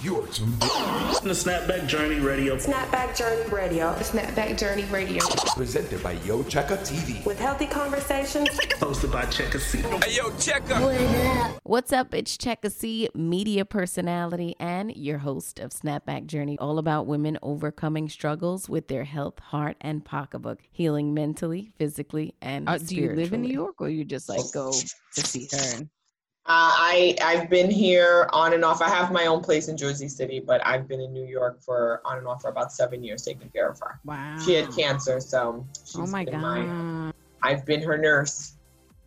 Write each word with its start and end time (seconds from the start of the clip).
You're 0.00 0.26
tuned 0.28 0.52
in 0.52 0.58
The 1.28 1.34
Snapback 1.34 1.88
Journey 1.88 2.20
Radio. 2.20 2.56
Snapback 2.56 3.16
Journey 3.16 3.48
Radio. 3.50 3.92
Snapback 3.94 4.56
Journey 4.56 4.84
Radio. 4.92 5.18
presented 5.56 6.00
by 6.04 6.12
Yo 6.24 6.42
Checka 6.44 6.76
TV. 6.86 7.24
With 7.26 7.38
healthy 7.40 7.66
conversations, 7.66 8.48
Hosted 8.78 9.10
by 9.12 9.22
Checka 9.24 9.58
C. 9.58 9.78
Hey 9.78 10.14
Yo 10.16 10.30
Checka. 10.32 11.58
What's 11.64 11.92
up? 11.92 12.14
It's 12.14 12.36
Checka 12.36 12.70
C, 12.70 13.08
media 13.14 13.64
personality 13.64 14.54
and 14.60 14.94
your 14.96 15.18
host 15.18 15.58
of 15.58 15.70
Snapback 15.70 16.26
Journey, 16.26 16.56
all 16.58 16.78
about 16.78 17.06
women 17.06 17.36
overcoming 17.42 18.08
struggles 18.08 18.68
with 18.68 18.86
their 18.86 19.04
health, 19.04 19.40
heart, 19.40 19.76
and 19.80 20.04
pocketbook, 20.04 20.60
healing 20.70 21.12
mentally, 21.12 21.72
physically, 21.76 22.34
and 22.40 22.68
Uh, 22.68 22.78
do 22.78 22.94
you 22.94 23.14
live 23.14 23.32
in 23.32 23.42
New. 23.42 23.48
York 23.52 23.80
or 23.80 23.88
you 23.88 24.04
just 24.04 24.28
like 24.28 24.40
go 24.54 24.70
to 24.70 25.20
see 25.26 25.48
her? 25.50 25.58
And, 25.78 25.88
Uh, 26.50 26.72
I 26.74 27.14
I've 27.22 27.50
been 27.50 27.70
here 27.70 28.26
on 28.32 28.54
and 28.54 28.64
off. 28.64 28.80
I 28.80 28.88
have 28.88 29.12
my 29.12 29.26
own 29.26 29.42
place 29.42 29.68
in 29.68 29.76
Jersey 29.76 30.08
City, 30.08 30.40
but 30.40 30.66
I've 30.66 30.88
been 30.88 30.98
in 31.00 31.12
New 31.12 31.26
York 31.26 31.60
for 31.62 32.00
on 32.06 32.16
and 32.16 32.26
off 32.26 32.40
for 32.40 32.48
about 32.48 32.72
seven 32.72 33.04
years, 33.04 33.22
taking 33.22 33.50
care 33.50 33.68
of 33.68 33.78
her. 33.80 34.00
wow. 34.06 34.38
She 34.38 34.54
had 34.54 34.70
cancer, 34.74 35.20
so 35.20 35.66
she's 35.84 35.96
Oh 35.98 36.06
my 36.06 36.24
god. 36.24 37.12
I've 37.42 37.66
been 37.66 37.82
her 37.82 37.98
nurse. 37.98 38.54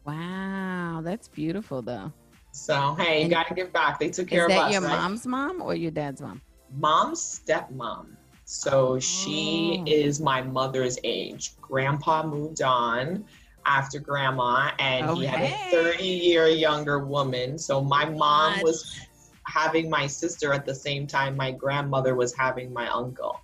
Wow, 0.06 1.02
that's 1.04 1.28
beautiful 1.28 1.82
though. 1.82 2.12
So 2.52 2.94
hey, 3.00 3.18
you 3.18 3.22
And- 3.24 3.32
gotta 3.32 3.56
give 3.56 3.74
back. 3.74 4.00
They 4.00 4.10
took 4.12 4.28
care 4.28 4.46
of 4.46 4.52
us. 4.52 4.58
Is 4.58 4.62
that 4.62 4.72
your 4.74 4.82
right? 4.82 4.98
mom's 5.02 5.26
mom 5.26 5.64
or 5.64 5.74
your 5.74 5.92
dad's 5.92 6.22
mom? 6.22 6.42
mom's 6.78 7.42
stepmom. 7.44 8.06
So 8.46 9.00
she 9.00 9.78
Oh. 9.80 9.92
is 9.92 10.22
my 10.22 10.42
mother's 10.44 11.00
age. 11.04 11.54
Grandpa 11.60 12.22
moved 12.24 12.62
on 12.62 13.26
after 13.66 14.00
grandma, 14.00 14.72
and 14.80 15.10
Oh, 15.10 15.16
he 15.16 15.26
had 15.26 15.42
a 15.44 15.54
30 15.72 16.04
year 16.04 16.48
younger 16.48 17.00
woman. 17.06 17.58
So 17.58 17.82
my 17.82 18.06
mom 18.06 18.54
What? 18.54 18.64
was 18.64 19.00
having 19.48 19.90
my 19.90 20.08
sister 20.08 20.54
at 20.54 20.66
the 20.66 20.76
same 20.76 21.08
time 21.08 21.36
my 21.36 21.52
grandmother 21.52 22.16
was 22.16 22.34
having 22.36 22.72
my 22.74 22.88
uncle. 22.90 23.40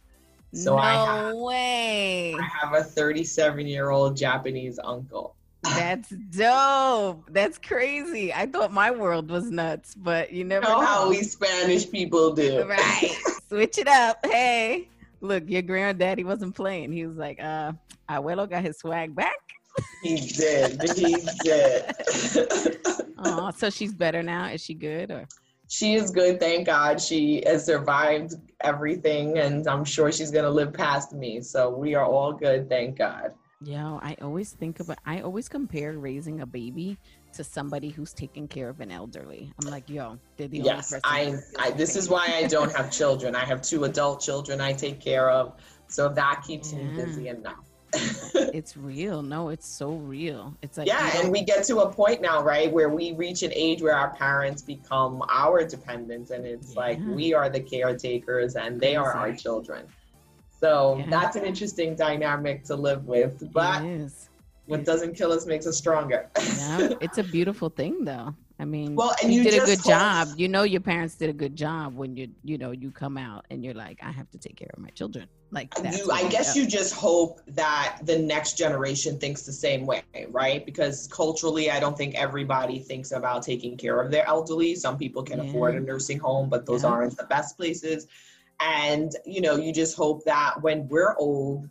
So 0.53 0.75
no 0.75 0.77
I 0.77 0.91
have, 0.93 1.35
way. 1.35 2.33
I 2.35 2.43
have 2.61 2.73
a 2.73 2.83
37 2.83 3.67
year 3.67 3.89
old 3.89 4.15
Japanese 4.15 4.79
uncle. 4.83 5.35
That's 5.63 6.09
dope. 6.09 7.27
That's 7.31 7.57
crazy. 7.57 8.33
I 8.33 8.45
thought 8.45 8.71
my 8.71 8.91
world 8.91 9.29
was 9.29 9.51
nuts, 9.51 9.95
but 9.95 10.31
you 10.31 10.39
You 10.39 10.43
never 10.45 10.65
know 10.65 10.79
know. 10.79 10.85
how 10.85 11.09
we 11.09 11.23
Spanish 11.23 11.89
people 11.89 12.33
do. 12.33 12.65
Right. 12.65 13.15
Switch 13.49 13.77
it 13.77 13.87
up. 13.87 14.25
Hey, 14.25 14.87
look, 15.19 15.43
your 15.47 15.61
granddaddy 15.63 16.23
wasn't 16.23 16.55
playing. 16.55 16.91
He 16.93 17.05
was 17.05 17.17
like, 17.17 17.41
uh, 17.43 17.73
Abuelo 18.09 18.49
got 18.49 18.63
his 18.63 18.77
swag 18.79 19.13
back. 19.15 19.35
He 20.01 20.15
did. 20.15 20.81
He 20.95 21.17
did. 21.43 21.85
Oh, 23.19 23.51
so 23.51 23.69
she's 23.69 23.93
better 23.93 24.21
now. 24.21 24.49
Is 24.49 24.63
she 24.63 24.75
good 24.75 25.09
or? 25.09 25.27
she 25.67 25.95
is 25.95 26.11
good, 26.11 26.39
thank 26.39 26.65
God. 26.65 27.01
She 27.01 27.43
has 27.45 27.65
survived 27.65 28.35
everything, 28.61 29.37
and 29.37 29.67
I'm 29.67 29.83
sure 29.83 30.11
she's 30.11 30.31
gonna 30.31 30.49
live 30.49 30.73
past 30.73 31.13
me. 31.13 31.41
So 31.41 31.69
we 31.69 31.95
are 31.95 32.05
all 32.05 32.33
good, 32.33 32.69
thank 32.69 32.97
God. 32.97 33.33
Yo, 33.63 33.99
I 34.03 34.15
always 34.21 34.51
think 34.51 34.79
about 34.79 34.99
I 35.05 35.21
always 35.21 35.49
compare 35.49 35.93
raising 35.97 36.41
a 36.41 36.45
baby 36.45 36.97
to 37.33 37.43
somebody 37.43 37.89
who's 37.89 38.13
taking 38.13 38.47
care 38.47 38.69
of 38.69 38.79
an 38.79 38.91
elderly. 38.91 39.51
I'm 39.61 39.69
like, 39.69 39.89
yo, 39.89 40.19
they're 40.37 40.47
the 40.47 40.59
yes, 40.59 40.93
only 40.93 41.01
I, 41.03 41.31
person. 41.31 41.43
I. 41.59 41.71
This 41.71 41.95
is 41.95 42.07
why 42.07 42.27
I 42.35 42.47
don't 42.47 42.73
have 42.75 42.91
children. 42.91 43.35
I 43.35 43.45
have 43.45 43.61
two 43.61 43.83
adult 43.83 44.21
children 44.21 44.61
I 44.61 44.73
take 44.73 45.01
care 45.01 45.29
of, 45.29 45.59
so 45.87 46.07
that 46.09 46.43
keeps 46.45 46.71
me 46.71 46.83
busy 46.95 47.27
enough. 47.27 47.66
it's 48.53 48.77
real. 48.77 49.21
No, 49.21 49.49
it's 49.49 49.67
so 49.67 49.93
real. 49.93 50.55
It's 50.61 50.77
like 50.77 50.87
yeah, 50.87 51.19
and 51.19 51.31
we 51.31 51.43
get 51.43 51.63
to 51.65 51.79
a 51.79 51.91
point 51.91 52.21
now, 52.21 52.43
right, 52.43 52.71
where 52.71 52.89
we 52.89 53.13
reach 53.13 53.43
an 53.43 53.51
age 53.53 53.81
where 53.81 53.95
our 53.95 54.11
parents 54.11 54.61
become 54.61 55.23
our 55.29 55.63
dependents, 55.65 56.31
and 56.31 56.45
it's 56.45 56.75
like 56.75 56.99
we 57.05 57.33
are 57.33 57.49
the 57.49 57.59
caretakers 57.59 58.55
and 58.55 58.79
they 58.79 58.95
are 58.95 59.13
our 59.15 59.33
children. 59.33 59.85
So 60.59 60.97
Yeah. 60.97 61.05
that's 61.09 61.35
an 61.35 61.45
interesting 61.45 61.95
dynamic 61.95 62.63
to 62.65 62.75
live 62.75 63.05
with, 63.05 63.51
but 63.53 63.83
what 64.65 64.83
doesn't 64.85 65.15
kill 65.15 65.31
us 65.31 65.45
makes 65.45 65.67
us 65.67 65.77
stronger. 65.77 66.29
Yeah, 66.37 66.89
it's 67.01 67.17
a 67.19 67.23
beautiful 67.23 67.69
thing 67.69 68.03
though. 68.03 68.33
I 68.59 68.65
mean, 68.65 68.95
Well, 68.95 69.13
and 69.21 69.31
you, 69.31 69.43
you 69.43 69.51
did 69.51 69.61
a 69.61 69.65
good 69.65 69.83
job. 69.83 70.29
You 70.35 70.47
know, 70.47 70.63
your 70.63 70.81
parents 70.81 71.15
did 71.15 71.29
a 71.29 71.33
good 71.33 71.55
job 71.55 71.95
when 71.95 72.17
you, 72.17 72.29
you 72.43 72.57
know, 72.57 72.71
you 72.71 72.91
come 72.91 73.17
out 73.17 73.45
and 73.51 73.63
you're 73.63 73.75
like, 73.75 73.99
I 74.01 74.11
have 74.11 74.29
to 74.31 74.39
take 74.39 74.55
care 74.55 74.69
of 74.73 74.81
my 74.81 74.89
children. 74.89 75.27
Like, 75.51 75.73
you, 75.91 76.11
I 76.11 76.27
guess 76.27 76.55
you 76.55 76.67
just 76.67 76.93
hope 76.93 77.39
that 77.47 77.99
the 78.03 78.17
next 78.17 78.57
generation 78.57 79.19
thinks 79.19 79.43
the 79.43 79.53
same 79.53 79.85
way, 79.85 80.03
right? 80.29 80.65
Because 80.65 81.07
culturally, 81.07 81.69
I 81.69 81.79
don't 81.79 81.97
think 81.97 82.15
everybody 82.15 82.79
thinks 82.79 83.11
about 83.11 83.43
taking 83.43 83.77
care 83.77 84.01
of 84.01 84.11
their 84.11 84.27
elderly. 84.27 84.75
Some 84.75 84.97
people 84.97 85.23
can 85.23 85.39
Yeah. 85.39 85.45
afford 85.45 85.75
a 85.75 85.79
nursing 85.79 86.19
home, 86.19 86.49
but 86.49 86.65
those 86.65 86.83
Yeah. 86.83 86.89
aren't 86.89 87.15
the 87.15 87.25
best 87.25 87.57
places. 87.57 88.07
And 88.59 89.15
you 89.25 89.39
know, 89.39 89.55
you 89.55 89.71
just 89.71 89.95
hope 89.95 90.25
that 90.25 90.61
when 90.63 90.87
we're 90.89 91.15
old, 91.17 91.69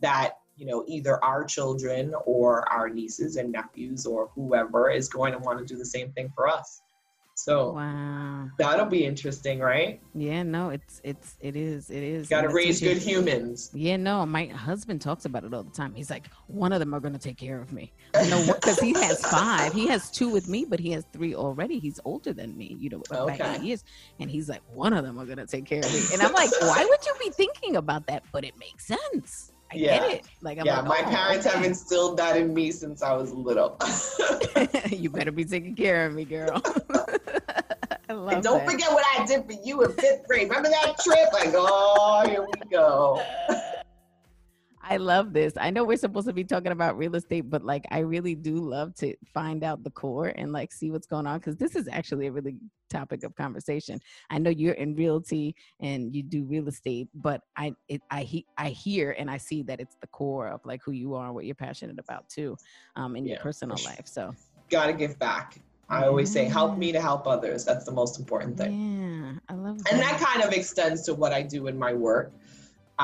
that 0.00 0.38
you 0.56 0.66
know 0.66 0.84
either 0.86 1.22
our 1.24 1.44
children 1.44 2.14
or 2.26 2.68
our 2.72 2.88
nieces 2.88 3.36
and 3.36 3.50
nephews 3.52 4.06
or 4.06 4.30
whoever 4.34 4.90
is 4.90 5.08
going 5.08 5.32
to 5.32 5.38
want 5.38 5.58
to 5.58 5.64
do 5.64 5.76
the 5.78 5.84
same 5.86 6.12
thing 6.12 6.30
for 6.34 6.48
us. 6.48 6.82
So 7.34 7.72
Wow. 7.72 8.50
that'll 8.58 8.86
be 8.86 9.06
interesting, 9.06 9.58
right? 9.58 10.00
Yeah. 10.14 10.42
No, 10.42 10.68
it's 10.68 11.00
it's 11.02 11.36
it 11.40 11.56
is 11.56 11.88
it 11.90 12.02
is. 12.02 12.28
Got 12.28 12.42
to 12.42 12.48
raise 12.50 12.80
good 12.80 12.98
humans. 12.98 13.70
Yeah, 13.72 13.96
no, 13.96 14.26
my 14.26 14.44
husband 14.46 15.00
talks 15.00 15.24
about 15.24 15.42
it 15.44 15.54
all 15.54 15.62
the 15.62 15.70
time. 15.70 15.94
He's 15.94 16.10
like, 16.10 16.26
one 16.46 16.72
of 16.74 16.78
them 16.80 16.92
are 16.92 17.00
going 17.00 17.14
to 17.14 17.18
take 17.18 17.38
care 17.38 17.58
of 17.60 17.72
me. 17.72 17.90
You 18.22 18.28
know, 18.28 18.44
because 18.44 18.78
he 18.78 18.92
has 18.92 19.22
five. 19.30 19.72
He 19.72 19.86
has 19.86 20.10
two 20.10 20.28
with 20.28 20.46
me, 20.46 20.66
but 20.68 20.78
he 20.78 20.90
has 20.90 21.06
three 21.12 21.34
already. 21.34 21.78
He's 21.78 21.98
older 22.04 22.34
than 22.34 22.56
me, 22.56 22.76
you 22.78 22.90
know, 22.90 23.02
by 23.08 23.16
Okay. 23.32 23.54
eight 23.56 23.62
years. 23.62 23.82
And 24.20 24.30
he's 24.30 24.50
like, 24.50 24.60
one 24.74 24.92
of 24.92 25.02
them 25.04 25.18
are 25.18 25.24
going 25.24 25.38
to 25.38 25.46
take 25.46 25.64
care 25.64 25.82
of 25.82 25.90
me. 25.90 26.02
And 26.12 26.20
I'm 26.22 26.34
like, 26.34 26.50
why 26.60 26.84
would 26.86 27.06
you 27.06 27.14
be 27.18 27.30
thinking 27.30 27.76
about 27.76 28.06
that? 28.08 28.24
But 28.30 28.44
it 28.44 28.58
makes 28.58 28.86
sense. 28.86 29.51
I 29.72 29.76
Yeah. 29.76 29.98
get 30.00 30.10
it. 30.10 30.26
Like, 30.42 30.58
I'm 30.58 30.66
yeah, 30.66 30.80
like, 30.80 31.04
my 31.04 31.10
oh, 31.10 31.10
parents 31.10 31.46
have 31.46 31.64
instilled 31.64 32.18
that 32.18 32.36
in 32.36 32.52
me 32.52 32.70
since 32.72 33.02
I 33.02 33.14
was 33.14 33.32
little. 33.32 33.78
you 34.90 35.10
better 35.10 35.32
be 35.32 35.44
taking 35.44 35.74
care 35.74 36.06
of 36.06 36.12
me, 36.12 36.24
girl. 36.24 36.60
I 38.08 38.12
love 38.14 38.32
and 38.34 38.42
don't 38.42 38.58
that. 38.58 38.70
forget 38.70 38.92
what 38.92 39.04
I 39.18 39.24
did 39.24 39.46
for 39.46 39.52
you 39.52 39.82
in 39.84 39.92
fifth 39.92 40.26
grade. 40.28 40.48
Remember 40.48 40.68
that 40.68 40.98
trip? 41.02 41.32
Like, 41.32 41.54
oh, 41.54 42.24
here 42.28 42.42
we 42.42 42.68
go. 42.70 43.22
I 44.84 44.96
love 44.96 45.32
this. 45.32 45.54
I 45.56 45.70
know 45.70 45.84
we're 45.84 45.96
supposed 45.96 46.26
to 46.26 46.32
be 46.32 46.44
talking 46.44 46.72
about 46.72 46.98
real 46.98 47.14
estate, 47.14 47.48
but 47.48 47.64
like 47.64 47.84
I 47.90 48.00
really 48.00 48.34
do 48.34 48.56
love 48.56 48.94
to 48.96 49.14
find 49.32 49.62
out 49.62 49.84
the 49.84 49.90
core 49.90 50.32
and 50.36 50.52
like 50.52 50.72
see 50.72 50.90
what's 50.90 51.06
going 51.06 51.26
on 51.26 51.38
because 51.38 51.56
this 51.56 51.76
is 51.76 51.88
actually 51.90 52.26
a 52.26 52.32
really 52.32 52.56
topic 52.90 53.22
of 53.22 53.34
conversation. 53.36 54.00
I 54.30 54.38
know 54.38 54.50
you're 54.50 54.74
in 54.74 54.96
realty 54.96 55.54
and 55.80 56.14
you 56.14 56.22
do 56.22 56.44
real 56.44 56.66
estate, 56.68 57.08
but 57.14 57.42
I 57.56 57.74
it, 57.88 58.02
I 58.10 58.22
he, 58.22 58.44
I 58.58 58.70
hear 58.70 59.14
and 59.18 59.30
I 59.30 59.36
see 59.36 59.62
that 59.62 59.80
it's 59.80 59.96
the 60.00 60.08
core 60.08 60.48
of 60.48 60.60
like 60.64 60.80
who 60.84 60.92
you 60.92 61.14
are, 61.14 61.26
and 61.26 61.34
what 61.34 61.44
you're 61.44 61.54
passionate 61.54 61.98
about 61.98 62.28
too, 62.28 62.56
um, 62.96 63.14
in 63.14 63.24
your 63.24 63.38
personal 63.38 63.76
life. 63.84 64.06
So 64.06 64.34
Gotta 64.68 64.92
give 64.92 65.18
back. 65.18 65.60
I 65.88 66.06
always 66.06 66.32
say, 66.32 66.46
help 66.46 66.78
me 66.78 66.90
to 66.92 67.00
help 67.00 67.26
others. 67.26 67.66
That's 67.66 67.84
the 67.84 67.92
most 67.92 68.18
important 68.18 68.56
thing. 68.56 68.72
yeah, 68.72 69.32
I 69.50 69.58
love 69.58 69.82
that. 69.84 69.92
And 69.92 70.00
that 70.00 70.18
kind 70.18 70.42
of 70.42 70.52
extends 70.54 71.02
to 71.02 71.14
what 71.14 71.32
I 71.32 71.42
do 71.42 71.66
in 71.66 71.78
my 71.78 71.92
work. 71.92 72.32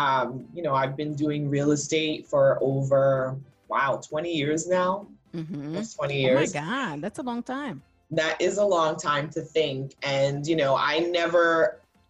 Um, 0.03 0.47
you 0.55 0.63
know, 0.63 0.75
I've 0.75 0.97
been 0.97 1.15
doing 1.25 1.41
real 1.51 1.71
estate 1.73 2.27
for 2.27 2.59
over, 2.61 3.37
wow, 3.69 4.01
20 4.09 4.33
years 4.33 4.69
now. 4.69 4.91
Mhm. 5.35 5.67
Almost 5.67 5.97
20 5.97 6.31
Oh 6.31 6.35
my 6.35 6.47
god, 6.47 6.95
that's 7.03 7.19
a 7.19 7.23
long 7.31 7.43
time. 7.43 7.83
that 8.23 8.41
is 8.41 8.57
a 8.57 8.65
long 8.65 8.97
time 8.97 9.29
to 9.37 9.43
think 9.57 9.85
and 10.17 10.47
you 10.51 10.57
know 10.57 10.73
i 10.93 10.95
never 11.21 11.47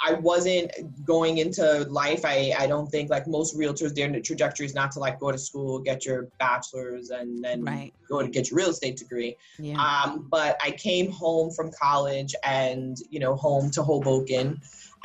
i 0.09 0.11
wasn't 0.31 0.69
going 1.05 1.35
into 1.45 1.65
life 2.03 2.23
i 2.35 2.39
i 2.63 2.65
don't 2.73 2.89
think 2.95 3.07
like 3.15 3.27
most 3.27 3.51
realtors 3.63 3.93
their 3.97 4.09
trajectory 4.29 4.65
is 4.71 4.75
not 4.81 4.89
to 4.95 5.01
like 5.07 5.17
go 5.25 5.29
to 5.37 5.41
school 5.49 5.73
get 5.91 5.99
your 6.09 6.21
bachelor's 6.45 7.07
and 7.19 7.29
then 7.45 7.59
Right. 7.65 7.93
go 8.13 8.17
to 8.25 8.29
get 8.37 8.45
your 8.49 8.57
real 8.61 8.71
estate 8.77 8.97
degree 9.03 9.33
Yeah. 9.59 9.75
um, 9.85 10.11
but 10.37 10.51
i 10.69 10.71
came 10.89 11.07
home 11.11 11.49
from 11.57 11.67
college 11.87 12.33
and 12.45 12.93
you 13.15 13.19
know 13.25 13.35
home 13.47 13.67
to 13.77 13.81
hoboken 13.91 14.47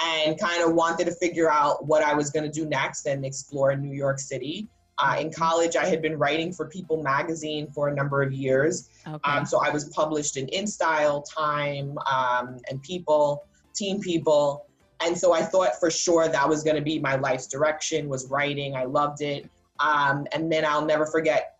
and 0.02 0.40
kind 0.40 0.64
of 0.64 0.74
wanted 0.74 1.06
to 1.06 1.12
figure 1.14 1.52
out 1.52 1.86
what 1.86 2.04
i 2.04 2.14
was 2.14 2.30
going 2.30 2.44
to 2.44 2.52
do 2.52 2.66
next 2.66 3.06
and 3.06 3.26
explore 3.26 3.76
new 3.76 3.94
york 3.94 4.20
city 4.20 4.68
uh, 5.00 5.16
in 5.20 5.32
college 5.32 5.76
i 5.76 5.86
had 5.86 6.02
been 6.02 6.18
writing 6.18 6.54
for 6.54 6.68
people 6.68 7.02
magazine 7.02 7.68
for 7.72 7.90
a 7.90 7.94
number 7.94 8.22
of 8.22 8.32
years 8.32 8.90
okay. 9.08 9.20
um, 9.24 9.46
so 9.46 9.60
I 9.64 9.70
was 9.70 9.86
published 9.90 10.38
in 10.38 10.48
InStyle, 10.48 11.24
Time, 11.32 11.98
um, 12.12 12.60
and 12.70 12.82
People, 12.82 13.46
Teen 13.74 14.00
People. 14.00 14.66
And 15.02 15.18
so 15.18 15.34
I 15.34 15.42
thought 15.42 15.80
for 15.80 15.92
sure 15.92 16.28
that 16.28 16.48
was 16.48 16.64
going 16.64 16.76
to 16.76 16.82
be 16.82 17.00
my 17.00 17.16
life's 17.16 17.48
direction, 17.48 18.08
was 18.08 18.30
writing. 18.30 18.76
I 18.76 18.86
loved 18.86 19.22
it. 19.22 19.50
Um, 19.80 20.28
and 20.32 20.52
then 20.52 20.66
I'll 20.66 20.86
never 20.86 21.06
forget 21.06 21.53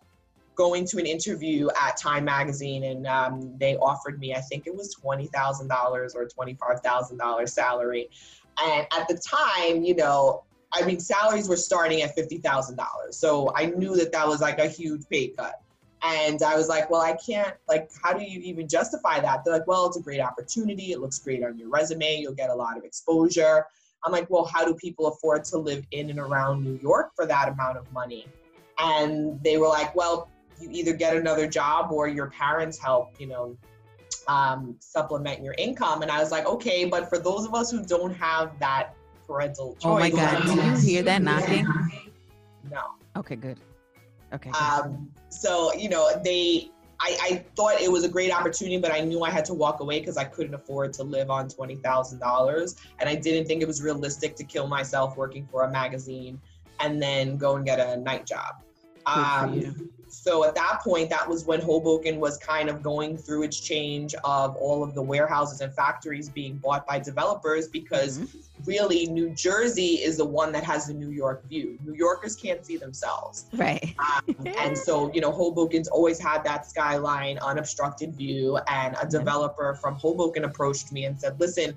going 0.54 0.84
to 0.86 0.98
an 0.98 1.06
interview 1.06 1.68
at 1.80 1.96
Time 1.96 2.24
Magazine, 2.24 2.84
and 2.84 3.06
um, 3.06 3.54
they 3.58 3.76
offered 3.76 4.18
me, 4.18 4.34
I 4.34 4.40
think 4.40 4.66
it 4.66 4.74
was 4.74 4.94
$20,000 4.96 6.14
or 6.14 6.28
$25,000 6.28 7.48
salary. 7.48 8.08
And 8.62 8.86
at 8.96 9.08
the 9.08 9.14
time, 9.14 9.82
you 9.82 9.94
know, 9.94 10.44
I 10.72 10.84
mean, 10.84 11.00
salaries 11.00 11.48
were 11.48 11.56
starting 11.56 12.02
at 12.02 12.16
$50,000. 12.16 12.78
So 13.12 13.52
I 13.54 13.66
knew 13.66 13.96
that 13.96 14.12
that 14.12 14.26
was 14.26 14.40
like 14.40 14.58
a 14.58 14.68
huge 14.68 15.08
pay 15.08 15.28
cut. 15.28 15.60
And 16.02 16.42
I 16.42 16.56
was 16.56 16.68
like, 16.68 16.90
well, 16.90 17.00
I 17.00 17.16
can't, 17.16 17.54
like, 17.66 17.90
how 18.02 18.12
do 18.12 18.22
you 18.22 18.40
even 18.40 18.68
justify 18.68 19.20
that? 19.20 19.42
They're 19.44 19.54
like, 19.54 19.66
well, 19.66 19.86
it's 19.86 19.96
a 19.96 20.02
great 20.02 20.20
opportunity. 20.20 20.92
It 20.92 21.00
looks 21.00 21.18
great 21.18 21.42
on 21.42 21.56
your 21.56 21.70
resume. 21.70 22.18
You'll 22.20 22.34
get 22.34 22.50
a 22.50 22.54
lot 22.54 22.76
of 22.76 22.84
exposure. 22.84 23.66
I'm 24.04 24.12
like, 24.12 24.28
well, 24.28 24.44
how 24.44 24.66
do 24.66 24.74
people 24.74 25.06
afford 25.06 25.44
to 25.46 25.58
live 25.58 25.86
in 25.92 26.10
and 26.10 26.18
around 26.18 26.62
New 26.62 26.78
York 26.82 27.12
for 27.16 27.24
that 27.24 27.48
amount 27.48 27.78
of 27.78 27.90
money? 27.90 28.26
And 28.78 29.42
they 29.42 29.56
were 29.56 29.68
like, 29.68 29.94
well, 29.96 30.28
you 30.60 30.68
either 30.70 30.92
get 30.92 31.16
another 31.16 31.46
job 31.46 31.92
or 31.92 32.08
your 32.08 32.30
parents 32.30 32.78
help, 32.78 33.20
you 33.20 33.26
know, 33.26 33.56
um, 34.28 34.76
supplement 34.80 35.42
your 35.42 35.54
income. 35.58 36.02
And 36.02 36.10
I 36.10 36.20
was 36.20 36.30
like, 36.30 36.46
okay, 36.46 36.84
but 36.84 37.08
for 37.08 37.18
those 37.18 37.44
of 37.44 37.54
us 37.54 37.70
who 37.70 37.84
don't 37.84 38.14
have 38.14 38.58
that 38.58 38.94
parental 39.26 39.74
choice. 39.74 39.84
Oh 39.84 39.98
my 39.98 40.10
God. 40.10 40.46
Do 40.46 40.54
you 40.54 40.76
hear 40.76 41.02
that 41.02 41.22
knocking? 41.22 41.66
No. 42.70 42.82
Okay, 43.16 43.36
good. 43.36 43.58
Okay. 44.32 44.50
good. 44.50 44.56
Um, 44.56 45.10
so, 45.28 45.74
you 45.74 45.88
know, 45.88 46.10
they, 46.22 46.70
I, 47.00 47.18
I 47.22 47.44
thought 47.56 47.80
it 47.80 47.90
was 47.90 48.04
a 48.04 48.08
great 48.08 48.32
opportunity, 48.32 48.78
but 48.78 48.92
I 48.92 49.00
knew 49.00 49.22
I 49.22 49.30
had 49.30 49.44
to 49.46 49.54
walk 49.54 49.80
away 49.80 50.00
because 50.00 50.16
I 50.16 50.24
couldn't 50.24 50.54
afford 50.54 50.92
to 50.94 51.02
live 51.04 51.30
on 51.30 51.48
$20,000. 51.48 52.76
And 52.98 53.08
I 53.08 53.14
didn't 53.14 53.46
think 53.46 53.62
it 53.62 53.66
was 53.66 53.82
realistic 53.82 54.36
to 54.36 54.44
kill 54.44 54.66
myself 54.66 55.16
working 55.16 55.46
for 55.50 55.64
a 55.64 55.70
magazine 55.70 56.40
and 56.80 57.00
then 57.00 57.36
go 57.36 57.56
and 57.56 57.64
get 57.64 57.80
a 57.80 57.96
night 57.96 58.26
job. 58.26 58.62
Um, 59.06 59.90
so 60.08 60.44
at 60.44 60.54
that 60.54 60.80
point, 60.82 61.10
that 61.10 61.28
was 61.28 61.44
when 61.44 61.60
Hoboken 61.60 62.20
was 62.20 62.38
kind 62.38 62.68
of 62.68 62.82
going 62.82 63.18
through 63.18 63.42
its 63.42 63.58
change 63.58 64.14
of 64.24 64.56
all 64.56 64.82
of 64.82 64.94
the 64.94 65.02
warehouses 65.02 65.60
and 65.60 65.74
factories 65.74 66.28
being 66.28 66.56
bought 66.58 66.86
by 66.86 66.98
developers 66.98 67.68
because 67.68 68.18
Mm-hmm. 68.18 68.70
really 68.70 69.06
New 69.06 69.30
Jersey 69.30 69.96
is 69.96 70.16
the 70.18 70.24
one 70.24 70.52
that 70.52 70.62
has 70.64 70.86
the 70.86 70.94
New 70.94 71.10
York 71.10 71.46
view. 71.48 71.76
New 71.84 71.94
Yorkers 71.94 72.36
can't 72.36 72.64
see 72.64 72.76
themselves. 72.76 73.46
right. 73.54 73.94
Um, 73.98 74.36
and 74.58 74.78
so, 74.78 75.12
you 75.12 75.20
know, 75.20 75.32
Hoboken's 75.32 75.88
always 75.88 76.18
had 76.20 76.44
that 76.44 76.66
skyline, 76.66 77.38
unobstructed 77.38 78.14
view. 78.14 78.58
And 78.68 78.96
a 79.02 79.06
developer 79.06 79.74
from 79.74 79.96
Hoboken 79.96 80.44
approached 80.44 80.92
me 80.92 81.04
and 81.06 81.18
said, 81.18 81.38
listen, 81.40 81.76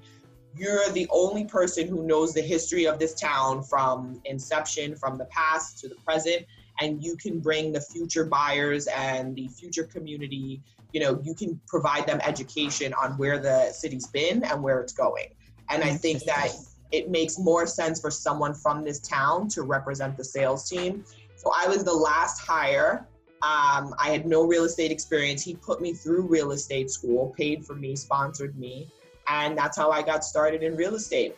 you're 0.55 0.87
the 0.89 1.07
only 1.09 1.45
person 1.45 1.87
who 1.87 2.03
knows 2.03 2.33
the 2.33 2.41
history 2.41 2.85
of 2.85 2.99
this 2.99 3.13
town 3.15 3.63
from 3.63 4.21
inception, 4.25 4.95
from 4.95 5.17
the 5.17 5.25
past 5.25 5.79
to 5.79 5.87
the 5.87 5.95
present. 5.95 6.45
And 6.79 7.03
you 7.03 7.15
can 7.17 7.39
bring 7.39 7.71
the 7.71 7.81
future 7.81 8.25
buyers 8.25 8.87
and 8.87 9.35
the 9.35 9.47
future 9.47 9.83
community, 9.83 10.61
you 10.93 10.99
know, 10.99 11.19
you 11.23 11.33
can 11.33 11.59
provide 11.67 12.05
them 12.05 12.19
education 12.23 12.93
on 12.93 13.17
where 13.17 13.39
the 13.39 13.71
city's 13.71 14.07
been 14.07 14.43
and 14.43 14.61
where 14.61 14.79
it's 14.79 14.93
going. 14.93 15.27
And 15.69 15.83
I 15.83 15.93
think 15.93 16.23
that 16.23 16.49
it 16.91 17.09
makes 17.09 17.37
more 17.37 17.67
sense 17.67 17.99
for 17.99 18.11
someone 18.11 18.53
from 18.53 18.83
this 18.83 18.99
town 18.99 19.49
to 19.49 19.63
represent 19.63 20.15
the 20.17 20.23
sales 20.23 20.69
team. 20.69 21.03
So 21.35 21.51
I 21.55 21.67
was 21.67 21.83
the 21.83 21.93
last 21.93 22.39
hire. 22.39 23.07
Um, 23.41 23.93
I 23.99 24.09
had 24.09 24.25
no 24.25 24.45
real 24.45 24.63
estate 24.63 24.91
experience. 24.91 25.43
He 25.43 25.55
put 25.55 25.81
me 25.81 25.93
through 25.93 26.23
real 26.23 26.51
estate 26.51 26.89
school, 26.89 27.33
paid 27.37 27.65
for 27.65 27.75
me, 27.75 27.95
sponsored 27.95 28.57
me, 28.57 28.89
and 29.27 29.57
that's 29.57 29.77
how 29.77 29.91
I 29.91 30.01
got 30.01 30.23
started 30.23 30.63
in 30.63 30.75
real 30.75 30.95
estate. 30.95 31.35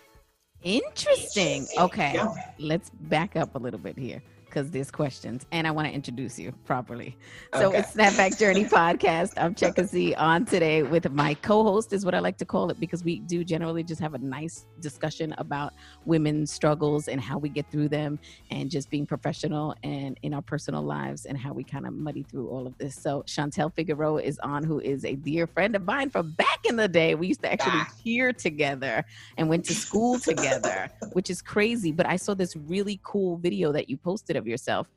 Interesting. 0.64 1.66
Okay. 1.78 2.12
Yeah. 2.14 2.34
Let's 2.58 2.90
back 2.90 3.36
up 3.36 3.56
a 3.56 3.58
little 3.58 3.80
bit 3.80 3.98
here 3.98 4.22
because 4.50 4.72
there's 4.72 4.90
questions 4.92 5.46
and 5.52 5.68
I 5.68 5.72
want 5.72 5.88
to 5.88 5.94
introduce 5.94 6.40
you 6.40 6.52
properly. 6.66 7.18
So 7.54 7.70
Okay. 7.70 7.80
it's 7.80 7.92
Snapback 7.94 8.40
Journey 8.40 8.66
podcast. 8.80 9.34
I'm 9.38 9.54
Checka 9.54 9.86
Z 9.86 10.16
on 10.16 10.46
today 10.46 10.84
with 10.84 11.10
my 11.12 11.36
co-host 11.36 11.94
is 11.94 12.04
what 12.04 12.16
I 12.16 12.20
like 12.20 12.38
to 12.38 12.46
call 12.46 12.70
it 12.72 12.80
because 12.80 13.04
we 13.04 13.20
do 13.20 13.44
generally 13.44 13.84
just 13.84 14.02
have 14.02 14.14
a 14.16 14.18
nice 14.18 14.66
discussion 14.80 15.34
about 15.38 15.74
women's 16.06 16.52
struggles 16.52 17.08
and 17.08 17.22
how 17.22 17.38
we 17.38 17.50
get 17.50 17.70
through 17.72 17.90
them 17.90 18.20
and 18.50 18.70
just 18.72 18.90
being 18.90 19.06
professional 19.06 19.76
and 19.84 20.18
in 20.24 20.34
our 20.34 20.42
personal 20.42 20.82
lives 20.82 21.26
and 21.26 21.38
how 21.38 21.54
we 21.54 21.64
kind 21.64 21.86
of 21.86 21.94
muddy 21.94 22.24
through 22.24 22.48
all 22.50 22.66
of 22.66 22.78
this. 22.80 22.96
So 22.96 23.24
Chantel 23.28 23.74
Figueroa 23.74 24.22
is 24.24 24.40
on 24.40 24.64
who 24.64 24.80
is 24.80 25.06
a 25.06 25.16
dear 25.16 25.46
friend 25.48 25.76
of 25.76 25.86
mine 25.86 26.10
from 26.10 26.32
back 26.32 26.60
in 26.66 26.76
the 26.76 26.88
day. 26.88 27.14
We 27.16 27.28
used 27.28 27.42
to 27.44 27.52
actually 27.52 27.80
Back. 27.80 27.94
cheer 28.04 28.34
together 28.34 29.06
and 29.38 29.48
went 29.48 29.66
to 29.66 29.76
school 29.76 30.18
together, 30.20 30.90
which 31.14 31.30
is 31.30 31.42
crazy. 31.42 31.92
But 31.92 32.08
I 32.08 32.16
saw 32.16 32.34
this 32.34 32.56
really 32.56 33.00
cool 33.04 33.38
video 33.38 33.72
that 33.74 33.90
you 33.90 33.98
posted 33.98 34.36
of 34.40 34.48
yourself. 34.48 34.88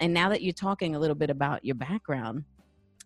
And 0.00 0.14
now 0.14 0.30
that 0.30 0.40
you're 0.42 0.54
talking 0.54 0.94
a 0.94 0.98
little 0.98 1.14
bit 1.14 1.28
about 1.28 1.64
your 1.64 1.74
background, 1.74 2.44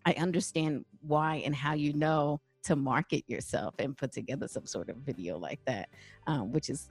I 0.07 0.13
understand 0.13 0.85
why 1.01 1.43
and 1.45 1.55
how 1.55 1.75
you 1.75 1.93
know 1.93 2.41
to 2.65 2.77
market 2.77 3.25
yourself 3.27 3.75
and 3.79 3.97
put 3.97 4.13
together 4.13 4.47
some 4.49 4.67
sort 4.67 4.89
of 4.89 4.97
video 4.99 5.39
like 5.39 5.61
that, 5.67 5.89
um, 6.27 6.53
which 6.53 6.71
is 6.71 6.91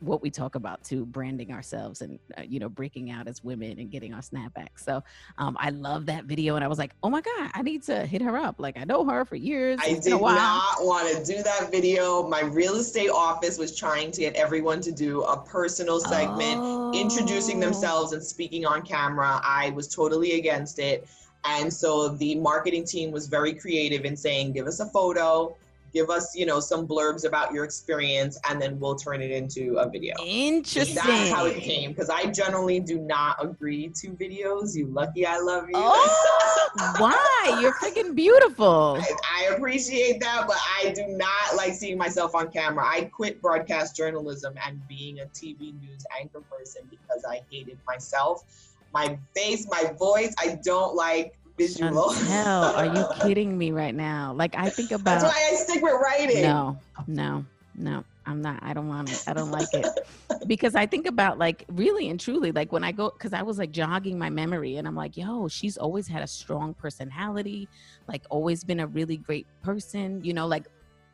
what 0.00 0.22
we 0.22 0.30
talk 0.30 0.54
about 0.54 0.82
to 0.84 1.04
branding 1.06 1.52
ourselves 1.52 2.02
and 2.02 2.18
uh, 2.38 2.42
you 2.42 2.58
know 2.58 2.68
breaking 2.68 3.10
out 3.10 3.28
as 3.28 3.42
women 3.44 3.78
and 3.78 3.90
getting 3.90 4.12
our 4.14 4.20
snapback 4.20 4.68
so 4.76 5.02
um, 5.38 5.56
i 5.60 5.70
love 5.70 6.06
that 6.06 6.24
video 6.24 6.56
and 6.56 6.64
i 6.64 6.68
was 6.68 6.78
like 6.78 6.92
oh 7.02 7.10
my 7.10 7.20
god 7.20 7.50
i 7.54 7.62
need 7.62 7.82
to 7.82 8.06
hit 8.06 8.20
her 8.22 8.36
up 8.36 8.56
like 8.58 8.76
i 8.78 8.84
know 8.84 9.04
her 9.04 9.24
for 9.24 9.36
years 9.36 9.78
I 9.82 9.94
did 9.94 10.10
not 10.20 10.76
want 10.80 11.08
to 11.16 11.24
do 11.24 11.42
that 11.42 11.70
video. 11.70 12.26
My 12.28 12.40
real 12.42 12.74
estate 12.76 13.10
office 13.10 13.58
was 13.58 13.76
trying 13.76 14.10
to 14.12 14.20
get 14.22 14.34
everyone 14.34 14.80
to 14.82 14.92
do 14.92 15.22
a 15.22 15.36
personal 15.36 16.00
segment 16.00 16.94
introducing 16.94 17.56
Oh. 17.58 17.60
themselves 17.60 18.12
and 18.12 18.22
speaking 18.22 18.66
on 18.66 18.82
camera. 18.82 19.40
I 19.44 19.70
was 19.70 19.88
totally 19.88 20.38
against 20.38 20.78
it. 20.78 21.06
And 21.44 21.72
so 21.72 22.08
the 22.08 22.34
marketing 22.36 22.84
team 22.84 23.10
was 23.12 23.26
very 23.28 23.52
creative 23.54 24.04
in 24.04 24.16
saying, 24.16 24.52
give 24.52 24.66
us 24.66 24.80
a 24.80 24.86
photo, 24.86 25.56
give 25.96 26.10
us, 26.10 26.36
you 26.36 26.44
know, 26.44 26.60
some 26.60 26.86
blurbs 26.86 27.24
about 27.26 27.54
your 27.54 27.64
experience, 27.64 28.38
and 28.50 28.60
then 28.60 28.78
we'll 28.78 28.96
turn 28.96 29.22
it 29.22 29.30
into 29.30 29.76
a 29.78 29.88
video. 29.88 30.14
interesting 30.22 30.94
That's 30.94 31.30
how 31.30 31.46
it 31.46 31.56
came. 31.56 31.92
Because 31.92 32.10
I 32.10 32.26
generally 32.26 32.80
do 32.80 32.98
not 32.98 33.42
agree 33.42 33.88
to 34.00 34.08
videos. 34.10 34.76
You 34.76 34.88
lucky 34.88 35.24
I 35.24 35.38
love 35.38 35.64
you. 35.68 35.74
Oh, 35.74 36.94
why 36.98 37.58
you're 37.62 37.72
freaking 37.72 38.14
beautiful 38.14 39.00
I 39.00 39.54
appreciate 39.54 40.20
that, 40.20 40.44
but 40.46 40.58
I 40.78 40.90
do 40.90 41.06
not 41.08 41.56
like 41.56 41.72
seeing 41.72 41.96
myself 41.96 42.34
on 42.34 42.50
camera. 42.50 42.84
I 42.86 43.04
quit 43.04 43.40
broadcast 43.40 43.96
journalism 43.96 44.54
and 44.66 44.86
being 44.86 45.20
a 45.20 45.24
TV 45.26 45.80
news 45.80 46.04
anchor 46.20 46.42
person 46.42 46.82
because 46.90 47.24
I 47.26 47.40
hated 47.50 47.78
myself, 47.86 48.44
my 48.92 49.18
face, 49.34 49.66
my 49.70 49.94
voice. 49.98 50.34
I 50.38 50.58
don't 50.62 50.94
like 50.94 51.38
visual. 51.56 52.10
Chantel, 52.10 52.74
are 52.76 52.86
you 52.86 53.06
kidding 53.22 53.56
me 53.56 53.72
right 53.72 53.94
now? 53.94 54.32
Like 54.34 54.56
I 54.56 54.70
think 54.70 54.90
about 54.90 55.20
That's 55.20 55.24
why 55.24 55.50
I 55.52 55.54
stick 55.54 55.82
with 55.82 55.94
writing. 56.02 56.42
no, 56.42 56.78
no, 57.06 57.44
no. 57.74 58.04
I'm 58.26 58.42
not. 58.42 58.58
I 58.62 58.74
don't 58.74 58.88
want 58.88 59.10
it. 59.10 59.22
I 59.28 59.32
don't 59.32 59.52
like 59.52 59.72
it 59.72 59.86
because 60.48 60.74
I 60.74 60.84
think 60.84 61.06
about 61.06 61.38
like 61.38 61.64
really 61.68 62.08
and 62.08 62.18
truly 62.18 62.50
like 62.50 62.72
when 62.72 62.82
I 62.82 62.90
go 62.90 63.10
because 63.10 63.32
I 63.32 63.42
was 63.42 63.56
like 63.58 63.70
jogging 63.70 64.18
my 64.18 64.30
memory 64.30 64.76
and 64.76 64.88
I'm 64.88 64.96
like, 64.96 65.16
yo, 65.16 65.46
she's 65.46 65.76
always 65.76 66.08
had 66.08 66.22
a 66.22 66.26
strong 66.26 66.74
personality, 66.74 67.68
like 68.08 68.22
always 68.28 68.64
been 68.64 68.80
a 68.80 68.86
really 68.86 69.16
great 69.16 69.46
person, 69.62 70.24
you 70.24 70.34
know, 70.34 70.46
like 70.46 70.66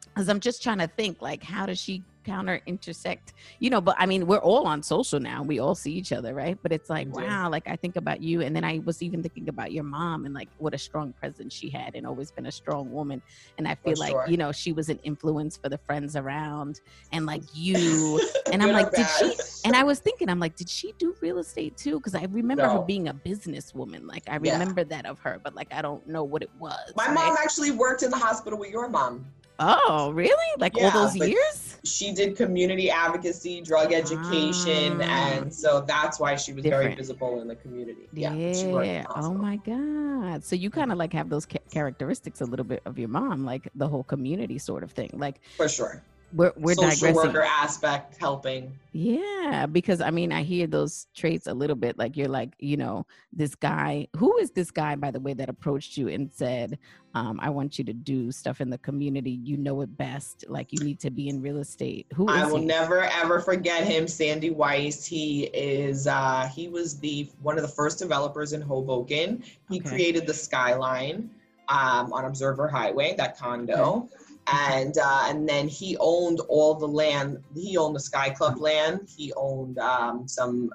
because 0.07 0.29
I'm 0.29 0.41
just 0.41 0.63
trying 0.63 0.79
to 0.79 0.87
think 0.87 1.21
like 1.21 1.43
how 1.43 1.67
does 1.67 1.79
she 1.79 2.03
counter 2.25 2.61
intersect 2.67 3.33
you 3.61 3.71
know 3.71 3.81
but 3.81 3.95
i 3.99 4.07
mean 4.07 4.27
we're 4.27 4.39
all 4.39 4.65
on 4.67 4.83
social 4.83 5.21
now 5.21 5.43
we 5.43 5.59
all 5.59 5.75
see 5.75 5.93
each 5.93 6.13
other 6.13 6.35
right 6.35 6.59
but 6.63 6.73
it's 6.73 6.89
like 6.91 7.07
do. 7.13 7.21
wow 7.23 7.49
like 7.51 7.63
i 7.67 7.77
think 7.77 7.97
about 7.97 8.21
you 8.23 8.41
and 8.43 8.55
then 8.55 8.65
i 8.65 8.81
was 8.85 9.03
even 9.03 9.23
thinking 9.23 9.49
about 9.49 9.73
your 9.73 9.85
mom 9.85 10.25
and 10.25 10.35
like 10.35 10.49
what 10.59 10.75
a 10.75 10.79
strong 10.79 11.13
presence 11.13 11.53
she 11.55 11.71
had 11.71 11.95
and 11.95 12.07
always 12.07 12.31
been 12.33 12.47
a 12.47 12.53
strong 12.53 12.91
woman 12.91 13.23
and 13.59 13.67
i 13.69 13.75
feel 13.85 13.95
For 13.95 14.01
like 14.01 14.11
sure. 14.13 14.25
you 14.29 14.37
know 14.37 14.53
she 14.53 14.73
was 14.73 14.89
an 14.89 14.99
influence 14.99 15.57
for 15.63 15.69
the 15.69 15.79
friends 15.79 16.17
around 16.17 16.81
and 17.13 17.27
like 17.27 17.43
you 17.53 18.21
and 18.53 18.63
i'm 18.63 18.73
like 18.73 18.91
did 18.93 19.07
she 19.19 19.35
and 19.65 19.75
i 19.77 19.83
was 19.83 20.01
thinking 20.01 20.29
i'm 20.29 20.39
like 20.41 20.55
did 20.57 20.69
she 20.69 20.93
do 20.99 21.15
real 21.23 21.39
estate 21.39 21.77
too 21.77 21.97
because 21.99 22.15
i 22.15 22.25
remember 22.31 22.69
her 22.69 22.81
being 22.83 23.09
a 23.09 23.15
businesswoman 23.15 24.07
like 24.07 24.23
i 24.29 24.39
Yeah. 24.43 24.53
remember 24.59 24.85
that 24.85 25.07
of 25.07 25.19
her 25.21 25.41
but 25.43 25.55
like 25.55 25.69
i 25.73 25.83
don't 25.83 26.07
know 26.07 26.25
what 26.25 26.43
it 26.43 26.51
was 26.59 26.93
My 26.97 27.07
right? 27.07 27.15
mom 27.15 27.37
actually 27.43 27.71
worked 27.71 28.03
in 28.03 28.11
the 28.11 28.17
hospital 28.17 28.59
with 28.59 28.71
your 28.71 28.89
mom. 28.89 29.27
Oh 29.59 30.11
really 30.15 30.51
like 30.59 30.75
all 30.81 30.91
those 30.91 31.17
years 31.17 31.69
She 31.85 32.13
did 32.13 32.37
community 32.37 32.91
advocacy, 32.91 33.61
drug 33.61 33.93
education, 33.93 35.01
Ah. 35.03 35.05
and 35.33 35.53
so 35.53 35.81
that's 35.81 36.21
why 36.21 36.37
she 36.37 36.53
was 36.53 36.63
very 36.65 36.95
visible 36.95 37.41
in 37.41 37.49
the 37.49 37.57
community. 37.57 38.07
Yeah. 38.13 38.31
she 38.53 38.67
worked 38.69 38.87
in 38.87 39.03
the 39.03 39.17
Oh 39.17 39.35
my 39.35 39.57
God. 39.57 40.45
So 40.45 40.55
you 40.55 40.71
kind 40.71 40.93
of 40.93 40.99
like 40.99 41.13
have 41.13 41.29
those 41.29 41.45
ca- 41.45 41.59
characteristics 41.73 42.41
a 42.41 42.45
little 42.45 42.65
bit 42.65 42.83
of 42.87 43.01
your 43.01 43.09
mom, 43.09 43.45
like 43.45 43.69
the 43.75 43.89
whole 43.89 44.05
community 44.05 44.59
sort 44.59 44.85
of 44.85 44.93
thing. 44.93 45.11
Like 45.13 45.41
for 45.57 45.69
sure. 45.69 46.01
We're 46.33 46.53
we're 46.57 46.75
Social 46.75 46.91
digressing. 46.91 47.15
worker 47.15 47.43
aspect 47.43 48.17
helping. 48.19 48.73
Yeah, 48.93 49.67
because 49.67 50.01
I 50.01 50.11
mean, 50.11 50.33
I 50.33 50.43
hear 50.43 50.67
those 50.67 51.07
traits 51.15 51.47
a 51.47 51.55
little 51.55 51.77
bit. 51.77 51.99
Like 51.99 52.17
you're 52.17 52.29
like, 52.29 52.55
you 52.59 52.77
know, 52.77 53.07
this 53.33 53.55
guy. 53.55 54.09
Who 54.17 54.37
is 54.39 54.51
this 54.51 54.71
guy, 54.71 54.97
by 54.97 55.11
the 55.11 55.21
way, 55.21 55.33
that 55.35 55.49
approached 55.49 55.97
you 55.97 56.09
and 56.09 56.31
said, 56.33 56.79
um, 57.15 57.39
"I 57.43 57.49
want 57.51 57.79
you 57.79 57.85
to 57.85 57.93
do 57.93 58.31
stuff 58.33 58.61
in 58.61 58.69
the 58.71 58.79
community. 58.79 59.31
You 59.31 59.57
know 59.57 59.81
it 59.81 59.97
best. 59.97 60.45
Like 60.49 60.73
you 60.73 60.79
need 60.85 61.01
to 61.01 61.11
be 61.11 61.29
in 61.29 61.41
real 61.41 61.59
estate." 61.59 62.07
Who 62.15 62.29
is 62.29 62.35
I 62.37 62.47
will 62.47 62.61
he? 62.61 62.67
never 62.67 63.01
ever 63.05 63.41
forget 63.41 63.85
him, 63.85 64.07
Sandy 64.07 64.51
Weiss. 64.51 65.07
He 65.07 65.45
is 65.55 66.07
uh, 66.07 66.49
he 66.55 66.69
was 66.69 66.99
the 66.99 67.31
one 67.41 67.57
of 67.57 67.63
the 67.63 67.69
first 67.69 67.99
developers 67.99 68.53
in 68.53 68.61
Hoboken. 68.61 69.43
He 69.71 69.81
Okay. 69.81 69.89
created 69.89 70.27
the 70.27 70.35
skyline 70.35 71.31
um, 71.69 72.13
on 72.13 72.27
Observer 72.27 72.69
Highway, 72.69 73.15
that 73.17 73.39
condo. 73.39 74.09
And 74.49 74.97
uh, 74.99 75.25
and 75.27 75.49
then 75.49 75.69
he 75.69 75.97
owned 76.01 76.41
all 76.49 76.75
the 76.75 76.89
land. 76.89 77.39
He 77.55 77.77
owned 77.77 77.95
the 77.95 78.01
Sky 78.01 78.31
Club 78.31 78.59
land. 78.59 79.09
He 79.17 79.33
owned 79.37 79.79
um, 79.79 80.27
some 80.27 80.71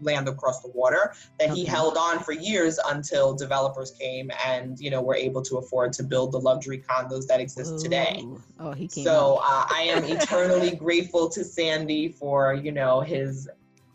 land 0.00 0.28
across 0.28 0.62
the 0.62 0.70
water 0.74 1.12
that 1.38 1.50
he 1.50 1.62
Okay. 1.62 1.70
held 1.70 1.96
on 1.96 2.20
for 2.20 2.32
years 2.32 2.78
until 2.88 3.34
developers 3.34 3.92
came 4.00 4.30
and 4.46 4.78
you 4.78 4.90
know 4.90 5.02
were 5.02 5.14
able 5.14 5.42
to 5.42 5.58
afford 5.58 5.92
to 5.94 6.02
build 6.02 6.32
the 6.32 6.38
luxury 6.38 6.82
condos 6.88 7.26
that 7.26 7.40
exist 7.40 7.78
today. 7.78 8.24
Oh, 8.60 8.72
he 8.72 8.88
came. 8.88 9.04
So 9.04 9.40
uh, 9.42 9.64
I 9.70 9.82
am 9.88 10.04
eternally 10.04 10.70
grateful 10.76 11.28
to 11.30 11.44
Sandy 11.44 12.08
for 12.08 12.54
you 12.54 12.72
know 12.72 13.00
his 13.00 13.48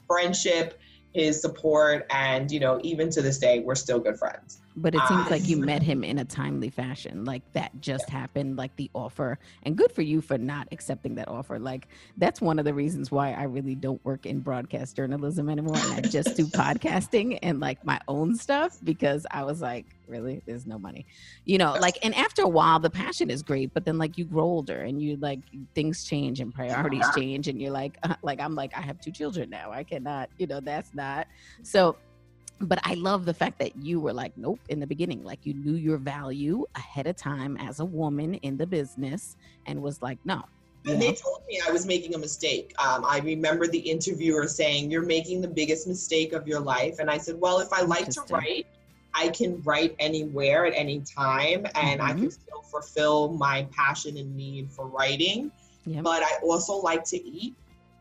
friendship, 0.07 0.79
his 1.13 1.41
support, 1.41 2.05
and 2.09 2.49
you 2.51 2.59
know 2.59 2.79
even 2.83 3.09
to 3.11 3.21
this 3.21 3.37
day 3.37 3.59
we're 3.59 3.75
still 3.75 3.99
good 3.99 4.17
friends. 4.17 4.62
But 4.75 4.95
it 4.95 5.01
seems 5.07 5.25
Ah. 5.25 5.29
like 5.29 5.47
you 5.47 5.57
met 5.57 5.83
him 5.83 6.03
in 6.03 6.17
a 6.19 6.25
timely 6.25 6.69
fashion. 6.69 7.25
Like 7.25 7.41
that 7.53 7.71
just 7.81 8.09
happened, 8.09 8.57
like 8.57 8.75
the 8.75 8.89
offer. 8.93 9.37
And 9.63 9.75
good 9.77 9.91
for 9.91 10.01
you 10.01 10.19
for 10.21 10.37
not 10.37 10.67
accepting 10.71 11.15
that 11.15 11.27
offer. 11.27 11.59
Like 11.59 11.87
that's 12.17 12.41
one 12.41 12.57
of 12.59 12.65
the 12.65 12.73
reasons 12.73 13.11
why 13.11 13.33
I 13.33 13.43
really 13.43 13.75
don't 13.75 14.03
work 14.03 14.25
in 14.25 14.39
broadcast 14.39 14.95
journalism 14.95 15.49
anymore. 15.49 15.77
And 15.77 15.93
I 15.93 16.01
just 16.09 16.35
do 16.35 16.45
podcasting 16.47 17.39
and 17.43 17.59
like 17.59 17.85
my 17.85 17.99
own 18.07 18.35
stuff 18.35 18.77
because 18.83 19.25
I 19.31 19.43
was 19.43 19.61
like, 19.61 19.85
really? 20.07 20.41
There's 20.45 20.65
no 20.65 20.77
money. 20.79 21.05
You 21.45 21.57
know, 21.59 21.73
like, 21.73 21.97
and 22.03 22.13
after 22.15 22.41
a 22.41 22.47
while, 22.47 22.79
the 22.79 22.89
passion 22.89 23.29
is 23.29 23.41
great. 23.43 23.73
But 23.73 23.85
then 23.85 23.97
like 23.97 24.17
you 24.17 24.25
grow 24.25 24.43
older 24.43 24.81
and 24.81 25.01
you 25.01 25.17
like 25.17 25.39
things 25.75 26.03
change 26.03 26.39
and 26.39 26.53
priorities 26.53 27.05
change. 27.15 27.47
And 27.47 27.61
you're 27.61 27.71
like, 27.71 27.97
uh, 28.03 28.15
like, 28.23 28.39
I'm 28.39 28.55
like, 28.55 28.75
I 28.75 28.81
have 28.81 28.99
two 28.99 29.11
children 29.11 29.49
now. 29.49 29.71
I 29.71 29.83
cannot, 29.83 30.29
you 30.37 30.47
know, 30.47 30.59
that's 30.59 30.93
not. 30.93 31.27
So, 31.61 31.95
but 32.59 32.79
I 32.83 32.93
love 32.95 33.25
the 33.25 33.33
fact 33.33 33.59
that 33.59 33.75
you 33.75 33.99
were 33.99 34.13
like, 34.13 34.31
nope, 34.35 34.59
in 34.69 34.79
the 34.79 34.87
beginning, 34.87 35.23
like 35.23 35.39
you 35.43 35.53
knew 35.53 35.75
your 35.75 35.97
value 35.97 36.65
ahead 36.75 37.07
of 37.07 37.15
time 37.15 37.57
as 37.57 37.79
a 37.79 37.85
woman 37.85 38.35
in 38.35 38.57
the 38.57 38.67
business 38.67 39.35
and 39.65 39.81
was 39.81 40.01
like, 40.01 40.19
no. 40.23 40.41
And 40.85 40.99
know? 40.99 41.05
they 41.05 41.13
told 41.13 41.39
me 41.47 41.61
I 41.65 41.71
was 41.71 41.85
making 41.85 42.13
a 42.15 42.17
mistake. 42.17 42.73
Um, 42.77 43.05
I 43.05 43.19
remember 43.19 43.67
the 43.67 43.79
interviewer 43.79 44.47
saying, 44.47 44.91
You're 44.91 45.05
making 45.05 45.39
the 45.41 45.47
biggest 45.47 45.87
mistake 45.87 46.33
of 46.33 46.45
your 46.45 46.59
life. 46.59 46.99
And 46.99 47.09
I 47.09 47.17
said, 47.17 47.39
Well, 47.39 47.59
if 47.59 47.71
I 47.71 47.83
like 47.83 48.09
to 48.09 48.21
write, 48.29 48.67
I 49.13 49.29
can 49.29 49.61
write 49.61 49.95
anywhere 49.99 50.65
at 50.65 50.73
any 50.75 51.01
time 51.01 51.65
and 51.75 52.01
I 52.01 52.11
Mhm. 52.11 52.19
can 52.19 52.31
still 52.31 52.61
fulfill 52.69 53.29
my 53.33 53.65
passion 53.71 54.17
and 54.17 54.35
need 54.35 54.71
for 54.71 54.87
writing. 54.87 55.51
Yep. 55.85 56.03
But 56.03 56.23
I 56.23 56.39
also 56.43 56.73
like 56.75 57.03
to 57.05 57.23
eat. 57.25 57.55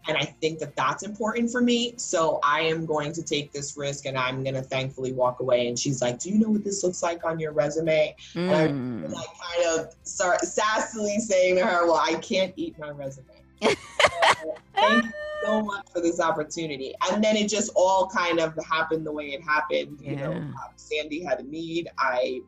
And 0.09 0.16
I 0.16 0.25
think 0.25 0.59
that 0.59 0.75
that's 0.76 1.02
important 1.02 1.50
for 1.50 1.61
me. 1.61 1.94
So 1.97 2.40
I 2.42 2.62
am 2.62 2.87
going 2.87 3.12
to 3.12 3.23
take 3.23 3.52
this 3.52 3.76
risk 3.76 4.06
and 4.06 4.18
I'm 4.18 4.42
going 4.42 4.54
to 4.54 4.62
thankfully 4.62 5.12
walk 5.12 5.40
away. 5.40 5.68
And 5.68 5.78
she's 5.78 6.02
like, 6.02 6.18
Do 6.18 6.30
you 6.30 6.38
know 6.38 6.50
what 6.50 6.64
this 6.64 6.82
looks 6.82 7.02
like 7.02 7.25
on 7.25 7.38
your 7.38 7.52
resume? 7.52 8.14
Mm. 8.35 9.04
And 9.04 9.14
I 9.14 9.25
kind 9.54 9.80
of 9.80 9.94
sassily 10.04 11.18
saying 11.18 11.56
to 11.56 11.66
her, 11.66 11.87
Well, 11.87 12.00
I 12.02 12.14
can't 12.16 12.52
eat 12.56 12.78
my 12.78 12.90
resume. 12.90 13.26
So, 14.42 14.54
Thank 14.75 15.04
you 15.04 15.12
so 15.44 15.62
much 15.62 15.87
for 15.92 16.00
this 16.00 16.18
opportunity. 16.18 16.94
And 17.11 17.23
then 17.23 17.37
it 17.37 17.49
just 17.49 17.71
all 17.76 18.09
kind 18.09 18.40
of 18.40 18.59
happened 18.68 19.06
the 19.06 19.12
way 19.12 19.26
it 19.26 19.42
happened. 19.42 20.00
You 20.00 20.16
know, 20.16 20.32
um, 20.32 20.54
Sandy 20.76 21.23
had 21.23 21.40
a 21.40 21.42
need. 21.44 21.88
I 21.99 22.40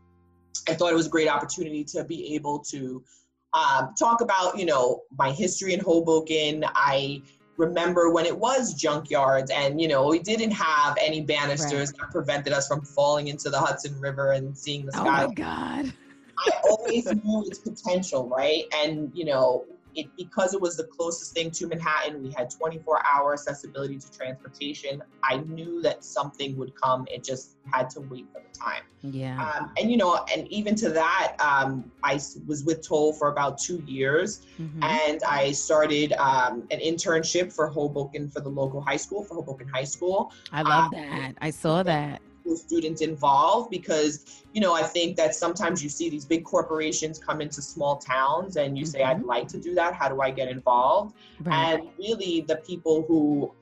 I 0.69 0.75
thought 0.75 0.91
it 0.91 0.97
was 0.97 1.07
a 1.07 1.11
great 1.11 1.29
opportunity 1.29 1.85
to 1.85 2.05
be 2.05 2.35
able 2.35 2.59
to 2.71 3.05
um, 3.53 3.95
talk 3.99 4.21
about, 4.21 4.59
you 4.59 4.67
know, 4.67 5.03
my 5.17 5.31
history 5.31 5.75
in 5.75 5.81
Hoboken. 5.81 6.65
I 6.75 7.23
remember 7.57 8.11
when 8.11 8.27
it 8.27 8.37
was 8.37 8.75
junkyards 8.75 9.51
and, 9.53 9.81
you 9.81 9.89
know, 9.89 10.07
we 10.09 10.19
didn't 10.19 10.51
have 10.51 10.97
any 11.01 11.21
banisters 11.21 11.93
that 11.93 12.11
prevented 12.11 12.53
us 12.53 12.67
from 12.67 12.81
falling 12.83 13.29
into 13.29 13.51
the 13.51 13.59
Hudson 13.59 13.99
River 14.01 14.33
and 14.33 14.57
seeing 14.57 14.87
the 14.87 14.93
sky. 14.93 15.25
Oh 15.25 15.29
my 15.29 15.35
God. 15.35 15.93
I 16.37 16.51
always 16.69 17.07
knew 17.07 17.45
its 17.47 17.61
potential, 17.61 18.29
right? 18.29 18.65
And 18.75 19.11
you 19.15 19.25
know, 19.25 19.65
it 19.95 20.07
because 20.17 20.55
it 20.55 20.61
was 20.61 20.77
the 20.77 20.85
closest 20.85 21.35
thing 21.35 21.51
to 21.53 21.67
Manhattan, 21.67 22.23
we 22.23 22.33
had 22.33 22.51
24-hour 22.51 23.33
accessibility 23.33 23.99
to 23.99 24.11
transportation. 24.11 25.03
I 25.23 25.39
knew 25.39 25.83
that 25.83 26.05
something 26.05 26.57
would 26.57 26.73
come. 26.81 27.07
It 27.11 27.25
just 27.25 27.57
had 27.73 27.91
to 27.91 28.01
wait 28.01 28.27
for 28.33 28.41
the 28.41 28.59
time. 28.59 28.83
Yeah. 29.03 29.43
Um, 29.43 29.71
and 29.79 29.91
you 29.91 29.97
know, 29.97 30.25
and 30.35 30.49
even 30.49 30.75
to 30.77 30.91
that, 30.91 31.37
um, 31.41 31.91
I 32.03 32.15
was 32.47 32.65
with 32.65 32.87
Toll 32.87 33.13
for 33.13 33.29
about 33.29 33.59
two 33.59 33.83
years, 33.87 34.47
Mhm. 34.59 34.83
and 34.83 35.23
I 35.25 35.53
started 35.53 36.13
um, 36.15 36.67
an 36.71 36.81
internship 36.81 37.53
for 37.53 37.69
Hoboken 37.69 38.31
for 38.31 38.41
the 38.41 38.49
local 38.49 38.81
high 38.81 38.97
school 38.97 39.25
for 39.25 39.35
Hoboken 39.35 39.69
High 39.69 39.85
School 39.85 40.33
I 40.53 40.63
love 40.63 40.87
uh, 40.87 40.97
that. 40.97 41.35
I 41.41 41.51
saw 41.51 41.83
that. 41.83 42.23
School 42.45 42.57
students 42.57 43.01
involved 43.01 43.71
because 43.71 44.43
you 44.53 44.61
know 44.61 44.75
i 44.75 44.83
think 44.83 45.17
that 45.17 45.35
sometimes 45.35 45.83
you 45.83 45.89
see 45.89 46.11
these 46.11 46.25
big 46.25 46.45
corporations 46.45 47.19
come 47.19 47.41
into 47.41 47.63
small 47.63 47.97
towns 47.97 48.57
and 48.57 48.77
you 48.79 48.85
say 48.85 49.03
i'd 49.03 49.21
Mhm. 49.23 49.27
like 49.27 49.49
to 49.49 49.59
do 49.59 49.75
that 49.75 49.95
how 49.95 50.09
do 50.09 50.21
i 50.21 50.31
get 50.31 50.49
involved 50.49 51.15
Right. 51.41 51.75
and 51.79 51.89
really 51.99 52.43
the 52.47 52.57
people 52.57 53.05
who 53.09 53.53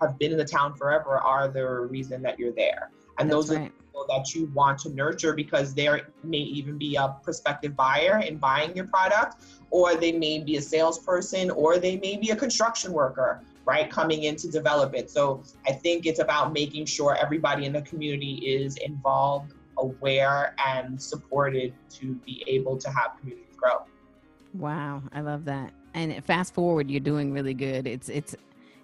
have 0.00 0.18
been 0.18 0.32
in 0.32 0.38
the 0.38 0.44
town 0.44 0.74
forever 0.74 1.18
are 1.18 1.48
the 1.48 1.64
reason 1.96 2.22
that 2.22 2.38
you're 2.38 2.52
there 2.52 2.90
and 3.18 3.30
That's 3.30 3.46
those 3.46 3.50
are 3.52 3.60
right. 3.60 3.72
people 3.78 4.06
that 4.08 4.34
you 4.34 4.50
want 4.54 4.78
to 4.80 4.88
nurture 4.90 5.34
because 5.34 5.74
they 5.74 5.88
may 6.24 6.38
even 6.58 6.78
be 6.78 6.96
a 6.96 7.14
prospective 7.22 7.76
buyer 7.76 8.18
in 8.26 8.38
buying 8.38 8.74
your 8.74 8.86
product 8.86 9.36
or 9.70 9.94
they 9.94 10.12
may 10.12 10.40
be 10.40 10.56
a 10.56 10.62
salesperson 10.62 11.50
or 11.50 11.78
they 11.78 11.96
may 11.98 12.16
be 12.16 12.30
a 12.30 12.36
construction 12.36 12.92
worker 12.92 13.40
right 13.64 13.90
coming 13.90 14.24
in 14.24 14.36
to 14.36 14.50
develop 14.50 14.94
it 14.94 15.10
so 15.10 15.42
i 15.66 15.72
think 15.72 16.06
it's 16.06 16.20
about 16.20 16.52
making 16.52 16.84
sure 16.84 17.16
everybody 17.16 17.64
in 17.64 17.72
the 17.72 17.82
community 17.82 18.34
is 18.44 18.76
involved 18.78 19.54
aware 19.78 20.54
and 20.66 21.00
supported 21.00 21.72
to 21.88 22.14
be 22.26 22.44
able 22.46 22.76
to 22.76 22.90
have 22.90 23.12
communities 23.20 23.56
grow 23.56 23.84
Wow, 24.54 25.02
I 25.12 25.20
love 25.20 25.44
that. 25.46 25.72
And 25.94 26.24
fast 26.24 26.54
forward, 26.54 26.90
you're 26.90 27.00
doing 27.00 27.32
really 27.32 27.54
good. 27.54 27.86
It's 27.86 28.08
it's 28.08 28.34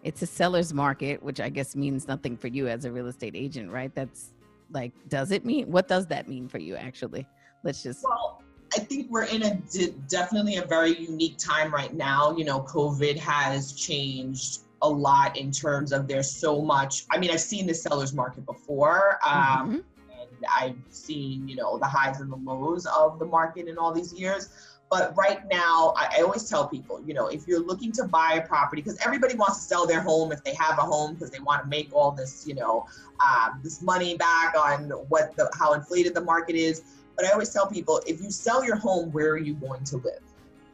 it's 0.02 0.22
a 0.22 0.26
seller's 0.26 0.72
market, 0.72 1.22
which 1.22 1.40
I 1.40 1.48
guess 1.48 1.76
means 1.76 2.08
nothing 2.08 2.36
for 2.36 2.48
you 2.48 2.68
as 2.68 2.84
a 2.84 2.92
real 2.92 3.06
estate 3.06 3.34
agent, 3.34 3.70
right? 3.70 3.94
That's 3.94 4.32
like, 4.70 4.92
does 5.08 5.30
it 5.30 5.44
mean 5.44 5.70
what 5.70 5.88
does 5.88 6.06
that 6.06 6.28
mean 6.28 6.48
for 6.48 6.58
you 6.58 6.76
actually? 6.76 7.26
Let's 7.64 7.82
just 7.82 8.04
Well, 8.04 8.42
I 8.76 8.80
think 8.80 9.10
we're 9.10 9.24
in 9.24 9.42
a 9.42 9.54
de- 9.56 9.92
definitely 10.08 10.56
a 10.56 10.64
very 10.64 10.98
unique 10.98 11.38
time 11.38 11.72
right 11.72 11.92
now. 11.92 12.36
You 12.36 12.44
know, 12.44 12.60
COVID 12.60 13.18
has 13.18 13.72
changed 13.72 14.60
a 14.82 14.88
lot 14.88 15.36
in 15.36 15.50
terms 15.50 15.92
of 15.92 16.06
there's 16.08 16.30
so 16.30 16.62
much. 16.62 17.04
I 17.10 17.18
mean, 17.18 17.30
I've 17.30 17.40
seen 17.40 17.66
the 17.66 17.74
sellers 17.74 18.14
market 18.14 18.46
before, 18.46 19.18
um, 19.26 19.68
Mhm. 19.68 19.84
and 20.08 20.44
I've 20.60 20.76
seen 20.90 21.48
you 21.48 21.56
know 21.56 21.78
the 21.78 21.86
highs 21.86 22.20
and 22.20 22.30
the 22.30 22.36
lows 22.36 22.86
of 22.86 23.18
the 23.18 23.26
market 23.26 23.66
in 23.68 23.78
all 23.78 23.92
these 23.92 24.12
years. 24.12 24.48
But 24.90 25.14
right 25.18 25.40
now, 25.50 25.92
I, 25.96 26.16
I 26.18 26.22
always 26.22 26.48
tell 26.48 26.66
people, 26.66 27.02
you 27.04 27.12
know, 27.12 27.26
if 27.26 27.46
you're 27.46 27.60
looking 27.60 27.92
to 27.92 28.04
buy 28.04 28.40
a 28.42 28.46
property, 28.46 28.80
because 28.80 28.98
everybody 29.04 29.34
wants 29.34 29.58
to 29.58 29.64
sell 29.64 29.86
their 29.86 30.00
home 30.00 30.32
if 30.32 30.42
they 30.44 30.54
have 30.54 30.78
a 30.78 30.82
home, 30.82 31.14
because 31.14 31.30
they 31.30 31.40
want 31.40 31.62
to 31.62 31.68
make 31.68 31.90
all 31.92 32.10
this, 32.10 32.46
you 32.46 32.54
know, 32.54 32.86
um, 33.20 33.60
this 33.62 33.82
money 33.82 34.16
back 34.16 34.54
on 34.56 34.88
what 35.08 35.36
the 35.36 35.50
how 35.58 35.74
inflated 35.74 36.14
the 36.14 36.22
market 36.22 36.56
is. 36.56 36.82
But 37.16 37.26
I 37.26 37.32
always 37.32 37.50
tell 37.52 37.66
people, 37.66 38.00
if 38.06 38.22
you 38.22 38.30
sell 38.30 38.64
your 38.64 38.76
home, 38.76 39.12
where 39.12 39.30
are 39.32 39.38
you 39.38 39.54
going 39.54 39.84
to 39.84 39.96
live? 39.98 40.22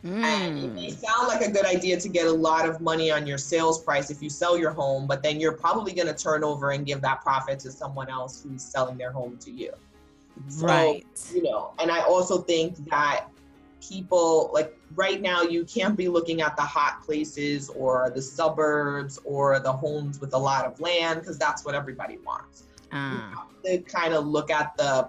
And 0.04 0.58
it 0.58 0.72
may 0.74 0.90
Mm. 0.90 0.98
sound 0.98 1.28
like 1.28 1.40
a 1.40 1.50
good 1.50 1.64
idea 1.64 1.98
to 1.98 2.08
get 2.08 2.26
a 2.26 2.32
lot 2.32 2.68
of 2.68 2.80
money 2.80 3.10
on 3.10 3.26
your 3.26 3.38
sales 3.38 3.82
price 3.82 4.10
if 4.10 4.22
you 4.22 4.28
sell 4.28 4.56
your 4.56 4.70
home, 4.70 5.06
but 5.06 5.22
then 5.22 5.40
you're 5.40 5.56
probably 5.56 5.92
going 5.92 6.08
to 6.08 6.14
turn 6.14 6.44
over 6.44 6.72
and 6.72 6.84
give 6.84 7.00
that 7.00 7.22
profit 7.22 7.58
to 7.60 7.72
someone 7.72 8.10
else 8.10 8.42
who's 8.42 8.62
selling 8.62 8.98
their 8.98 9.10
home 9.10 9.38
to 9.38 9.50
you. 9.50 9.72
So, 10.48 10.66
right. 10.66 11.04
You 11.32 11.42
know, 11.42 11.72
and 11.78 11.90
I 11.90 12.00
also 12.00 12.38
think 12.42 12.76
that 12.90 13.26
people 13.80 14.50
like 14.52 14.76
right 14.94 15.20
now 15.20 15.42
you 15.42 15.64
can't 15.64 15.96
be 15.96 16.08
looking 16.08 16.40
at 16.42 16.56
the 16.56 16.62
hot 16.62 17.02
places 17.04 17.68
or 17.70 18.10
the 18.14 18.22
suburbs 18.22 19.18
or 19.24 19.58
the 19.58 19.72
homes 19.72 20.20
with 20.20 20.34
a 20.34 20.38
lot 20.38 20.64
of 20.66 20.80
land 20.80 21.20
because 21.20 21.38
that's 21.38 21.64
what 21.64 21.74
everybody 21.74 22.18
wants. 22.26 22.64
Ah, 22.92 23.46
To 23.64 23.78
kind 23.78 24.12
of 24.14 24.26
look 24.26 24.50
at 24.50 24.76
the 24.76 25.08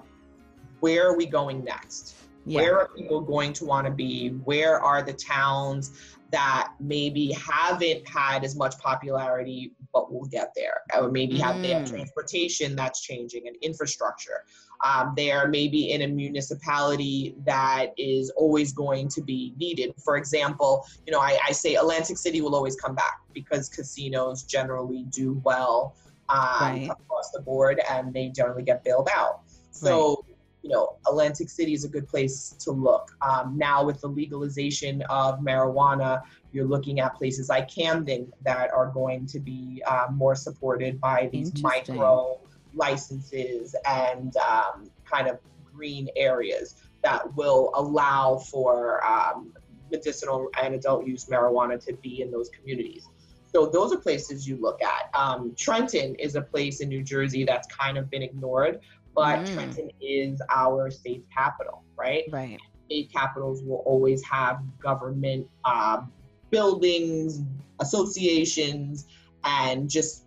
where 0.80 1.08
are 1.10 1.16
we 1.18 1.26
going 1.26 1.64
next? 1.64 2.16
Yeah. 2.46 2.62
Where 2.62 2.80
are 2.80 2.90
people 2.96 3.22
going 3.22 3.54
to 3.54 3.66
want 3.66 3.88
to 3.88 3.92
be? 3.92 4.30
Where 4.30 4.80
are 4.80 5.02
the 5.02 5.14
towns 5.14 5.92
that 6.32 6.70
maybe 6.80 7.32
haven't 7.34 8.08
had 8.08 8.44
as 8.44 8.56
much 8.56 8.78
popularity, 8.80 9.74
but 9.94 10.12
will 10.12 10.26
get 10.26 10.52
there? 10.56 10.82
Or 10.96 11.12
maybe 11.12 11.38
have 11.40 11.62
they 11.62 11.70
have 11.70 11.84
Mm. 11.84 11.90
transportation 11.90 12.76
that's 12.76 13.02
changing 13.02 13.48
and 13.48 13.56
infrastructure. 13.62 14.44
Um, 14.84 15.14
they 15.16 15.32
are 15.32 15.48
maybe 15.48 15.92
in 15.92 16.02
a 16.02 16.08
municipality 16.08 17.36
that 17.46 17.94
is 17.98 18.30
always 18.32 18.74
going 18.74 19.08
to 19.10 19.22
be 19.22 19.54
needed. 19.58 19.94
For 20.04 20.18
example, 20.18 20.84
you 21.06 21.14
know, 21.14 21.20
I, 21.20 21.40
I 21.48 21.52
say 21.54 21.76
Atlantic 21.76 22.18
City 22.18 22.42
will 22.42 22.56
always 22.56 22.76
come 22.76 22.94
back 22.94 23.14
because 23.34 23.70
casinos 23.70 24.44
generally 24.44 25.06
do 25.10 25.42
well 25.46 25.96
um, 26.30 26.38
Right. 26.62 26.90
across 26.90 27.32
the 27.34 27.42
board 27.42 27.80
and 27.90 28.14
they 28.14 28.30
generally 28.30 28.64
get 28.64 28.84
bailed 28.84 29.10
out. 29.16 29.42
So, 29.72 30.25
you 30.66 30.72
know, 30.72 30.96
Atlantic 31.08 31.48
City 31.48 31.74
is 31.74 31.84
a 31.84 31.88
good 31.88 32.08
place 32.08 32.56
to 32.58 32.72
look. 32.72 33.16
Um, 33.22 33.56
now, 33.56 33.86
with 33.86 34.02
the 34.02 34.08
legalization 34.08 35.04
of 35.12 35.40
marijuana, 35.40 36.24
you're 36.54 36.66
looking 36.66 37.00
at 37.00 37.14
places 37.14 37.50
like 37.50 37.70
Camden 37.70 38.34
that 38.42 38.74
are 38.74 38.88
going 38.88 39.28
to 39.28 39.40
be 39.40 39.84
um, 39.84 40.16
more 40.16 40.34
supported 40.34 41.00
by 41.00 41.30
these 41.32 41.62
micro 41.62 42.40
licenses 42.74 43.76
and 43.88 44.36
um, 44.38 44.90
kind 45.06 45.28
of 45.28 45.38
green 45.72 46.10
areas 46.16 46.74
that 47.04 47.36
will 47.36 47.70
allow 47.76 48.38
for 48.38 49.06
um, 49.06 49.54
medicinal 49.92 50.50
and 50.60 50.74
adult 50.74 51.06
use 51.06 51.26
marijuana 51.26 51.80
to 51.86 51.94
be 51.94 52.24
in 52.24 52.32
those 52.32 52.50
communities. 52.50 53.08
So 53.56 53.68
those 53.68 53.94
are 53.94 53.98
places 53.98 54.46
you 54.46 54.58
look 54.58 54.82
at. 54.84 55.18
Um, 55.18 55.54
Trenton 55.56 56.16
is 56.16 56.36
a 56.36 56.42
place 56.42 56.82
in 56.82 56.90
New 56.90 57.02
Jersey 57.02 57.46
that's 57.46 57.68
kind 57.68 57.98
of 57.98 58.10
been 58.10 58.22
ignored, 58.22 58.82
but 59.16 59.40
Mm. 59.40 59.54
Trenton 59.54 59.92
is 60.02 60.42
our 60.50 60.92
state's 60.92 61.26
capital, 61.34 61.84
right? 61.96 62.26
Right. 62.32 62.60
State 62.86 63.12
capitals 63.12 63.64
will 63.64 63.82
always 63.86 64.24
have 64.26 64.62
government 64.80 65.48
um, 65.64 66.12
buildings, 66.52 67.42
associations, 67.80 69.08
and 69.44 69.90
just 69.90 70.26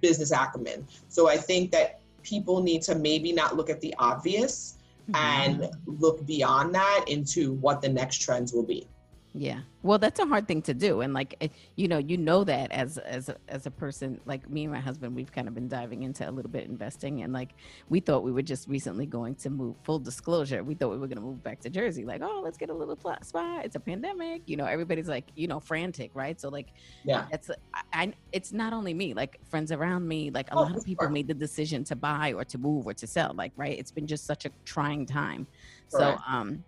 business 0.00 0.32
acumen. 0.32 0.86
So 1.08 1.28
I 1.28 1.36
think 1.36 1.70
that 1.72 2.00
people 2.22 2.62
need 2.62 2.82
to 2.82 2.94
maybe 2.94 3.32
not 3.32 3.56
look 3.56 3.68
at 3.68 3.80
the 3.80 3.94
obvious 3.98 4.78
Mhm. 5.10 5.16
and 5.16 5.70
look 5.86 6.24
beyond 6.24 6.74
that 6.74 7.04
into 7.08 7.54
what 7.54 7.82
the 7.82 7.88
next 7.88 8.18
trends 8.18 8.52
will 8.52 8.62
be. 8.62 8.86
Yeah. 9.34 9.60
Well, 9.82 9.98
that's 9.98 10.20
a 10.20 10.26
hard 10.26 10.46
thing 10.46 10.60
to 10.62 10.74
do, 10.74 11.00
and 11.00 11.14
like 11.14 11.50
you 11.76 11.88
know, 11.88 11.96
you 11.98 12.18
know 12.18 12.44
that 12.44 12.70
as 12.70 12.98
as 12.98 13.30
a, 13.30 13.36
as 13.48 13.66
a 13.66 13.70
person, 13.70 14.20
like 14.26 14.48
me 14.48 14.64
and 14.64 14.72
my 14.72 14.78
husband, 14.78 15.16
we've 15.16 15.32
kind 15.32 15.48
of 15.48 15.54
been 15.54 15.68
diving 15.68 16.02
into 16.02 16.28
a 16.28 16.30
little 16.30 16.50
bit 16.50 16.66
investing, 16.68 17.22
and 17.22 17.32
like 17.32 17.54
we 17.88 17.98
thought 17.98 18.22
we 18.24 18.30
were 18.30 18.42
just 18.42 18.68
recently 18.68 19.06
going 19.06 19.34
to 19.36 19.48
move. 19.50 19.76
Full 19.84 19.98
disclosure, 19.98 20.62
we 20.62 20.74
thought 20.74 20.90
we 20.90 20.98
were 20.98 21.06
going 21.06 21.16
to 21.16 21.22
move 21.22 21.42
back 21.42 21.60
to 21.60 21.70
Jersey. 21.70 22.04
Like, 22.04 22.20
oh, 22.22 22.42
let's 22.44 22.58
get 22.58 22.68
a 22.68 22.74
little 22.74 22.94
pl- 22.94 23.16
spot. 23.22 23.64
It's 23.64 23.74
a 23.74 23.80
pandemic, 23.80 24.42
you 24.46 24.56
know. 24.56 24.66
Everybody's 24.66 25.08
like, 25.08 25.24
you 25.34 25.48
know, 25.48 25.60
frantic, 25.60 26.10
right? 26.14 26.38
So 26.38 26.50
like, 26.50 26.68
Yeah. 27.02 27.24
that's 27.30 27.50
I, 27.72 27.82
I. 27.94 28.12
It's 28.32 28.52
not 28.52 28.72
only 28.74 28.92
me, 28.92 29.14
like 29.14 29.38
friends 29.48 29.72
around 29.72 30.06
me, 30.06 30.30
like 30.30 30.50
a 30.50 30.54
Oh, 30.56 30.62
lot 30.62 30.76
of 30.76 30.84
people 30.84 31.08
made 31.08 31.26
the 31.26 31.34
decision 31.34 31.84
to 31.84 31.96
buy 31.96 32.34
or 32.34 32.44
to 32.44 32.58
move 32.58 32.86
or 32.86 32.92
to 32.94 33.06
sell. 33.06 33.32
Like, 33.34 33.52
right? 33.56 33.76
It's 33.78 33.90
been 33.90 34.06
just 34.06 34.26
such 34.26 34.44
a 34.44 34.50
trying 34.66 35.06
time. 35.06 35.46
So, 35.88 36.16
um 36.28 36.64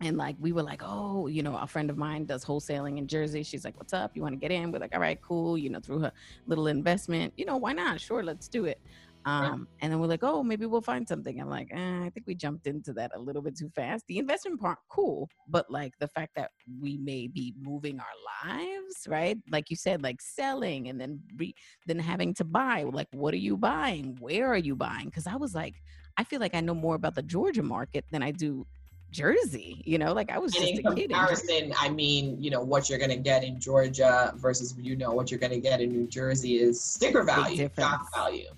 and 0.00 0.16
like 0.16 0.36
we 0.40 0.52
were 0.52 0.62
like 0.62 0.82
oh 0.84 1.26
you 1.28 1.42
know 1.42 1.56
a 1.56 1.66
friend 1.66 1.88
of 1.88 1.96
mine 1.96 2.24
does 2.24 2.44
wholesaling 2.44 2.98
in 2.98 3.06
jersey. 3.06 3.42
She's 3.42 3.64
like 3.64 3.76
what's 3.76 3.92
up? 3.92 4.12
You 4.14 4.22
want 4.22 4.32
to 4.34 4.38
get 4.38 4.50
in? 4.50 4.72
We're 4.72 4.80
like 4.80 4.94
all 4.94 5.00
right 5.00 5.20
cool 5.22 5.56
you 5.56 5.70
know 5.70 5.80
through 5.80 6.00
her 6.00 6.12
little 6.46 6.66
investment. 6.66 7.32
You 7.36 7.44
know 7.46 7.56
why 7.56 7.72
not? 7.72 8.00
Sure 8.00 8.22
let's 8.22 8.48
do 8.48 8.64
it. 8.64 8.80
Um 9.24 9.68
and 9.80 9.90
then 9.90 10.00
we're 10.00 10.08
like 10.08 10.24
oh 10.24 10.42
maybe 10.42 10.66
we'll 10.66 10.80
find 10.82 11.06
something. 11.08 11.40
I'm 11.40 11.48
like 11.48 11.70
eh, 11.72 12.04
i 12.04 12.10
think 12.10 12.26
we 12.26 12.34
jumped 12.34 12.66
into 12.66 12.92
that 12.94 13.12
a 13.14 13.18
little 13.18 13.40
bit 13.40 13.56
too 13.56 13.70
fast. 13.70 14.04
The 14.08 14.18
investment 14.18 14.60
part 14.60 14.78
cool 14.90 15.28
but 15.48 15.70
like 15.70 15.92
the 16.00 16.08
fact 16.08 16.32
that 16.34 16.50
we 16.80 16.98
may 16.98 17.28
be 17.28 17.54
moving 17.60 18.00
our 18.00 18.48
lives 18.48 19.06
right? 19.08 19.38
Like 19.50 19.70
you 19.70 19.76
said 19.76 20.02
like 20.02 20.20
selling 20.20 20.88
and 20.88 21.00
then 21.00 21.20
re- 21.36 21.54
then 21.86 22.00
having 22.00 22.34
to 22.34 22.44
buy. 22.44 22.82
Like 22.82 23.08
what 23.12 23.32
are 23.32 23.38
you 23.38 23.56
buying? 23.56 24.16
Where 24.20 24.48
are 24.52 24.58
you 24.58 24.74
buying? 24.74 25.06
Because 25.06 25.26
i 25.26 25.36
was 25.36 25.54
like 25.54 25.74
i 26.16 26.24
feel 26.24 26.40
like 26.40 26.54
i 26.54 26.60
know 26.60 26.74
more 26.74 26.94
about 26.94 27.14
the 27.14 27.22
georgia 27.22 27.62
market 27.62 28.04
than 28.10 28.22
i 28.22 28.30
do 28.30 28.66
Jersey, 29.14 29.80
you 29.84 29.96
know, 29.96 30.12
like 30.12 30.30
I 30.30 30.38
was 30.38 30.54
And 30.56 30.66
just 30.66 30.80
in 30.80 30.86
a 30.86 30.94
kid. 30.94 31.04
in 31.04 31.08
comparison, 31.10 31.72
I 31.78 31.88
mean, 31.88 32.42
you 32.42 32.50
know, 32.50 32.60
what 32.62 32.90
you're 32.90 32.98
going 32.98 33.10
to 33.10 33.16
get 33.16 33.44
in 33.44 33.60
Georgia 33.60 34.34
versus, 34.36 34.74
you 34.78 34.96
know, 34.96 35.12
what 35.12 35.30
you're 35.30 35.40
going 35.40 35.52
to 35.52 35.60
get 35.60 35.80
in 35.80 35.92
New 35.92 36.06
Jersey 36.08 36.56
is 36.56 36.82
sticker 36.82 37.22
value, 37.22 37.70
shock 37.78 38.06
value, 38.14 38.48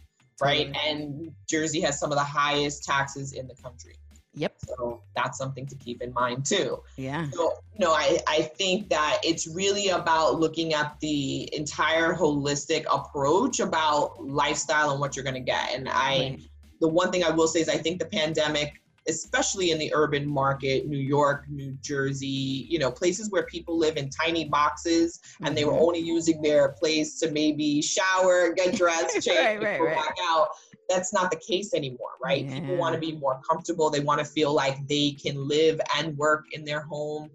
right? 0.41 0.73
Totally. 0.73 0.91
And 0.91 1.33
Jersey 1.49 1.81
has 1.83 2.01
some 2.01 2.11
of 2.11 2.17
the 2.17 2.25
highest 2.25 2.85
taxes 2.85 3.33
in 3.35 3.47
the 3.47 3.55
country. 3.57 3.97
Yep. 4.39 4.55
So 4.67 5.03
that's 5.15 5.39
something 5.39 5.67
to 5.67 5.75
keep 5.77 6.03
in 6.03 6.13
mind 6.13 6.45
too. 6.45 6.83
Yeah. 6.97 7.27
So, 7.33 7.55
you 7.75 7.85
know, 7.87 7.93
I, 7.93 8.19
I 8.29 8.43
think 8.43 8.91
that 8.91 9.19
it's 9.25 9.47
really 9.49 9.89
about 9.89 10.39
looking 10.41 10.75
at 10.75 10.99
the 11.01 11.49
entire 11.55 12.15
holistic 12.15 12.85
approach 12.91 13.61
about 13.61 14.23
lifestyle 14.23 14.91
and 14.91 15.01
what 15.01 15.17
you're 15.17 15.25
going 15.25 15.35
to 15.35 15.41
get. 15.41 15.71
And 15.75 15.89
I, 15.89 15.93
Right. 16.19 16.41
the 16.81 16.89
one 16.89 17.11
thing 17.11 17.25
I 17.25 17.31
will 17.31 17.49
say 17.49 17.61
is 17.61 17.69
I 17.71 17.79
think 17.79 17.99
the 17.99 18.05
pandemic, 18.07 18.75
especially 19.09 19.71
in 19.71 19.79
the 19.79 19.93
urban 19.95 20.27
market, 20.29 20.87
New 20.87 20.99
York, 20.99 21.45
New 21.49 21.77
Jersey, 21.81 22.67
you 22.69 22.79
know, 22.79 22.91
places 22.91 23.31
where 23.31 23.45
people 23.45 23.79
live 23.79 23.97
in 23.97 24.11
tiny 24.11 24.49
boxes 24.49 25.21
and 25.45 25.57
they 25.57 25.65
were 25.65 25.73
Mhm. 25.73 25.81
only 25.83 26.01
using 26.01 26.43
their 26.43 26.71
place 26.73 27.19
to 27.21 27.31
maybe 27.31 27.81
shower, 27.83 28.53
get 28.53 28.75
dressed, 28.75 29.23
change, 29.27 29.61
Right, 29.61 29.61
right, 29.61 29.81
right. 29.81 29.95
back 29.97 30.17
out. 30.23 30.49
That's 30.89 31.13
not 31.13 31.31
the 31.31 31.39
case 31.39 31.75
anymore, 31.75 32.11
right? 32.23 32.49
People 32.49 32.77
want 32.77 32.95
to 32.95 33.01
be 33.01 33.13
more 33.13 33.41
comfortable. 33.49 33.91
They 33.91 34.01
want 34.01 34.21
to 34.21 34.25
feel 34.27 34.53
like 34.53 34.87
they 34.87 35.13
can 35.13 35.37
live 35.37 35.81
and 35.97 36.17
work 36.17 36.45
in 36.53 36.65
their 36.65 36.81
home 36.81 37.31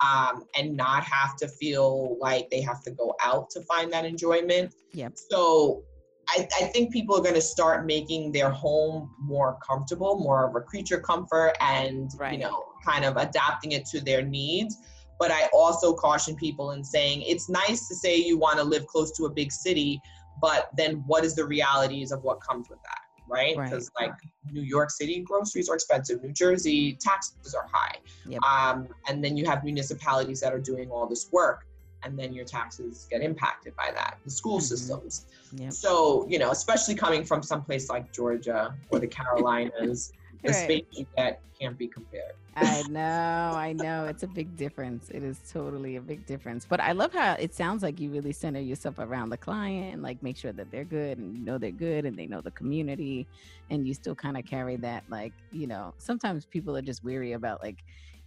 um, 0.00 0.44
and 0.56 0.76
not 0.76 1.04
have 1.04 1.36
to 1.36 1.48
feel 1.48 2.18
like 2.20 2.50
they 2.50 2.60
have 2.60 2.82
to 2.84 2.90
go 2.90 3.14
out 3.24 3.50
to 3.50 3.62
find 3.62 3.92
that 3.92 4.04
enjoyment. 4.04 4.74
Yep. 4.92 5.12
So 5.16 5.84
I, 6.28 6.48
I 6.60 6.64
think 6.64 6.92
people 6.92 7.16
are 7.16 7.22
going 7.22 7.34
to 7.34 7.40
start 7.40 7.86
making 7.86 8.32
their 8.32 8.50
home 8.50 9.14
more 9.20 9.58
comfortable, 9.66 10.18
more 10.18 10.48
of 10.48 10.56
a 10.56 10.60
creature 10.60 10.98
comfort, 11.00 11.54
and 11.60 12.10
you 12.32 12.38
know, 12.38 12.64
kind 12.84 13.04
of 13.04 13.16
adapting 13.16 13.72
it 13.72 13.86
to 13.86 14.00
their 14.00 14.22
needs. 14.22 14.78
But 15.18 15.30
I 15.30 15.48
also 15.52 15.94
caution 15.94 16.36
people 16.36 16.72
in 16.72 16.84
saying 16.84 17.22
it's 17.22 17.48
nice 17.48 17.88
to 17.88 17.94
say 17.94 18.16
you 18.16 18.38
want 18.38 18.58
to 18.58 18.64
live 18.64 18.86
close 18.86 19.12
to 19.12 19.24
a 19.24 19.30
big 19.30 19.50
city, 19.50 20.00
but 20.40 20.68
then 20.76 21.02
what 21.06 21.24
is 21.24 21.34
the 21.34 21.44
realities 21.44 22.12
of 22.12 22.22
what 22.22 22.40
comes 22.40 22.68
with 22.68 22.80
that, 22.82 22.98
right? 23.28 23.56
Right. 23.56 23.70
Because 23.70 23.90
like 23.98 24.12
New 24.50 24.62
York 24.62 24.90
City, 24.90 25.20
groceries 25.20 25.68
are 25.68 25.74
expensive. 25.74 26.22
New 26.22 26.32
Jersey, 26.32 26.98
taxes 27.00 27.54
are 27.54 27.66
high. 27.72 27.96
Yep. 28.28 28.42
Um, 28.42 28.88
and 29.08 29.24
then 29.24 29.36
you 29.36 29.46
have 29.46 29.64
municipalities 29.64 30.40
that 30.40 30.52
are 30.52 30.60
doing 30.60 30.90
all 30.90 31.06
this 31.06 31.30
work, 31.32 31.66
and 32.06 32.16
then 32.18 32.32
your 32.32 32.44
taxes 32.44 33.06
get 33.10 33.20
impacted 33.20 33.74
by 33.76 33.90
that. 33.92 34.18
The 34.24 34.30
school 34.30 34.58
Mhm. 34.58 34.62
systems. 34.62 35.26
Yep. 35.52 35.72
So, 35.72 36.26
you 36.28 36.38
know, 36.38 36.50
especially 36.52 36.94
coming 36.94 37.24
from 37.24 37.42
someplace 37.42 37.90
like 37.90 38.12
Georgia 38.12 38.74
or 38.90 39.00
the 39.00 39.08
Carolinas, 39.16 40.12
the 40.44 40.52
Right. 40.52 40.84
space 40.88 41.06
get 41.16 41.40
can't 41.60 41.78
be 41.78 41.88
compared. 41.88 42.32
I 42.58 42.82
know, 42.88 43.52
I 43.54 43.74
know. 43.74 44.06
It's 44.06 44.22
a 44.22 44.26
big 44.28 44.56
difference. 44.56 45.10
It 45.10 45.22
is 45.22 45.38
totally 45.52 45.96
a 45.96 46.00
big 46.00 46.24
difference. 46.24 46.64
But 46.68 46.80
I 46.80 46.92
love 46.92 47.12
how 47.12 47.34
it 47.34 47.54
sounds 47.54 47.82
like 47.82 48.00
you 48.00 48.10
really 48.10 48.32
center 48.32 48.60
yourself 48.60 48.98
around 48.98 49.28
the 49.28 49.36
client 49.36 49.92
and 49.92 50.02
like 50.02 50.22
make 50.22 50.38
sure 50.38 50.52
that 50.52 50.70
they're 50.70 50.84
good 50.84 51.18
and 51.18 51.36
you 51.36 51.44
know 51.44 51.58
they're 51.58 51.70
good 51.70 52.06
and 52.06 52.18
they 52.18 52.26
know 52.26 52.40
the 52.40 52.52
community 52.52 53.28
and 53.68 53.86
you 53.86 53.92
still 53.92 54.14
kind 54.14 54.38
of 54.38 54.46
carry 54.46 54.76
that 54.76 55.04
like, 55.08 55.34
you 55.50 55.66
know, 55.66 55.92
sometimes 55.98 56.46
people 56.46 56.74
are 56.76 56.82
just 56.82 57.04
weary 57.04 57.32
about 57.32 57.62
like 57.62 57.78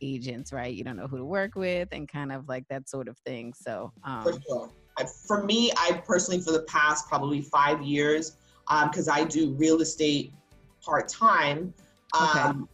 agents, 0.02 0.54
right? 0.54 0.74
You 0.76 0.84
don't 0.84 0.96
know 0.98 1.08
who 1.08 1.18
to 1.18 1.26
work 1.26 1.56
with 1.56 1.90
and 1.92 2.08
kind 2.08 2.32
of 2.32 2.48
like 2.48 2.68
that 2.70 2.88
sort 2.88 3.08
of 3.08 3.18
thing. 3.26 3.54
So 3.54 3.92
For 4.22 4.34
um 4.34 4.40
sure. 4.48 4.72
For 5.28 5.44
me, 5.44 5.72
I 5.78 6.04
personally, 6.06 6.42
for 6.42 6.52
the 6.52 6.64
past 6.64 7.08
probably 7.08 7.42
five 7.42 7.82
years, 7.82 8.38
because 8.84 9.08
I 9.08 9.24
do 9.24 9.54
real 9.54 9.82
estate 9.82 10.34
part 10.84 11.08
time, 11.08 11.74
Okay. 12.16 12.40
um, 12.40 12.70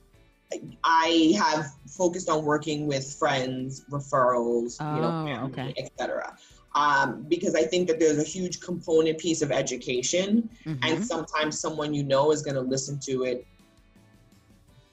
I 0.84 1.34
have 1.38 1.72
focused 1.88 2.30
on 2.30 2.46
working 2.46 2.88
with 2.88 3.16
friends, 3.16 3.84
referrals, 3.90 4.80
you 4.80 5.02
know, 5.02 5.42
Oh, 5.42 5.46
okay. 5.48 5.74
etc. 5.78 6.38
Um, 6.76 7.26
because 7.30 7.56
I 7.56 7.64
think 7.64 7.88
that 7.88 8.00
there's 8.00 8.20
a 8.20 8.24
huge 8.24 8.60
component 8.60 9.18
piece 9.18 9.42
of 9.42 9.52
education, 9.52 10.50
mhm. 10.66 10.80
and 10.84 11.06
sometimes 11.06 11.60
someone 11.60 11.94
you 11.94 12.04
know 12.04 12.32
is 12.32 12.42
going 12.42 12.56
to 12.56 12.62
listen 12.62 13.00
to 13.06 13.24
it 13.24 13.46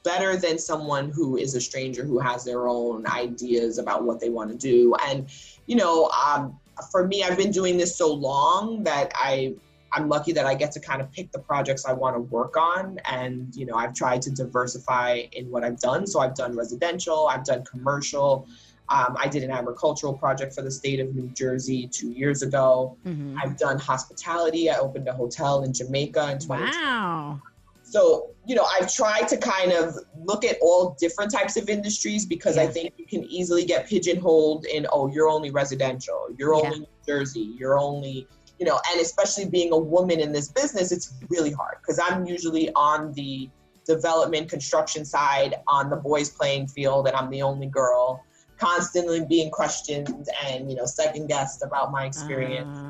better 0.05 0.37
than 0.37 0.59
someone 0.59 1.11
who 1.11 1.37
is 1.37 1.55
a 1.55 1.61
stranger 1.61 2.05
who 2.05 2.19
has 2.19 2.45
their 2.45 2.67
own 2.67 3.07
ideas 3.07 3.79
about 3.79 4.05
what 4.05 4.21
they 4.21 4.31
want 4.31 4.51
to 4.51 4.57
do. 4.57 4.95
And 5.07 5.29
you 5.67 5.77
know, 5.77 6.09
um, 6.11 6.59
for 6.91 7.07
me, 7.07 7.23
I've 7.23 7.37
been 7.37 7.53
doing 7.53 7.77
this 7.77 7.97
so 7.97 8.13
long 8.13 8.83
that 8.85 9.13
I 9.15 9.55
I'm 9.93 10.09
lucky 10.09 10.33
that 10.33 10.47
I 10.47 10.55
get 10.55 10.73
to 10.73 10.81
kind 10.81 11.01
of 11.01 11.11
pick 11.13 11.33
the 11.33 11.39
projects 11.39 11.85
I 11.85 11.93
want 11.93 12.17
to 12.17 12.21
work 12.21 12.57
on. 12.57 12.99
And, 13.05 13.55
you 13.55 13.67
know, 13.67 13.75
I've 13.75 13.95
tried 13.95 14.23
to 14.23 14.31
diversify 14.31 15.23
in 15.33 15.51
what 15.51 15.65
I've 15.65 15.79
done. 15.81 16.07
So 16.07 16.21
I've 16.21 16.35
done 16.35 16.57
residential, 16.57 17.29
I've 17.29 17.45
done 17.45 17.65
commercial. 17.65 18.47
Um, 18.89 19.17
I 19.19 19.29
did 19.29 19.43
an 19.43 19.51
agricultural 19.51 20.15
project 20.15 20.55
for 20.55 20.63
the 20.63 20.71
state 20.71 21.01
of 21.01 21.15
New 21.15 21.29
Jersey 21.29 21.87
two 21.89 22.11
years 22.11 22.43
ago. 22.43 22.97
Mhm. 23.07 23.37
I've 23.43 23.57
done 23.57 23.79
hospitality. 23.79 24.71
I 24.71 24.79
opened 24.79 25.09
a 25.09 25.13
hotel 25.15 25.63
in 25.63 25.73
Jamaica 25.73 26.33
in 26.33 26.39
2020. 26.39 26.65
Wow. 26.77 27.41
So, 27.85 28.31
you 28.47 28.55
know, 28.55 28.65
I've 28.65 28.93
tried 28.93 29.29
to 29.29 29.37
kind 29.37 29.73
of 29.73 29.95
look 30.25 30.45
at 30.45 30.57
all 30.63 30.97
different 30.99 31.31
types 31.31 31.57
of 31.57 31.69
industries 31.69 32.25
because 32.27 32.57
I 32.57 32.67
think 32.67 32.95
you 32.97 33.07
can 33.07 33.25
easily 33.25 33.65
get 33.65 33.87
pigeonholed 33.87 34.65
in, 34.65 34.87
oh, 34.93 35.09
you're 35.09 35.29
only 35.29 35.51
residential, 35.51 36.29
you're 36.39 36.55
Yeah. 36.55 36.61
only 36.65 36.79
New 36.81 36.87
Jersey, 37.07 37.55
you're 37.59 37.79
only, 37.79 38.27
you 38.63 38.69
know, 38.69 38.79
and 38.93 39.01
especially 39.01 39.45
being 39.45 39.73
a 39.73 39.77
woman 39.77 40.21
in 40.21 40.31
this 40.31 40.49
business, 40.53 40.93
it's 40.93 41.15
really 41.31 41.51
hard 41.51 41.79
because 41.83 41.99
I'm 41.99 42.25
usually 42.27 42.73
on 42.75 43.13
the 43.15 43.51
development 43.85 44.49
construction 44.49 45.05
side 45.05 45.57
on 45.67 45.91
the 45.91 45.97
boys 45.97 46.31
playing 46.31 46.69
field 46.69 47.09
and 47.09 47.17
I'm 47.17 47.29
the 47.29 47.43
only 47.43 47.67
girl 47.67 48.23
constantly 48.59 49.25
being 49.25 49.51
questioned 49.51 50.29
and, 50.47 50.71
you 50.71 50.77
know, 50.77 50.85
second 50.85 51.27
guessed 51.27 51.65
about 51.65 51.91
my 51.91 52.05
experience. 52.05 52.85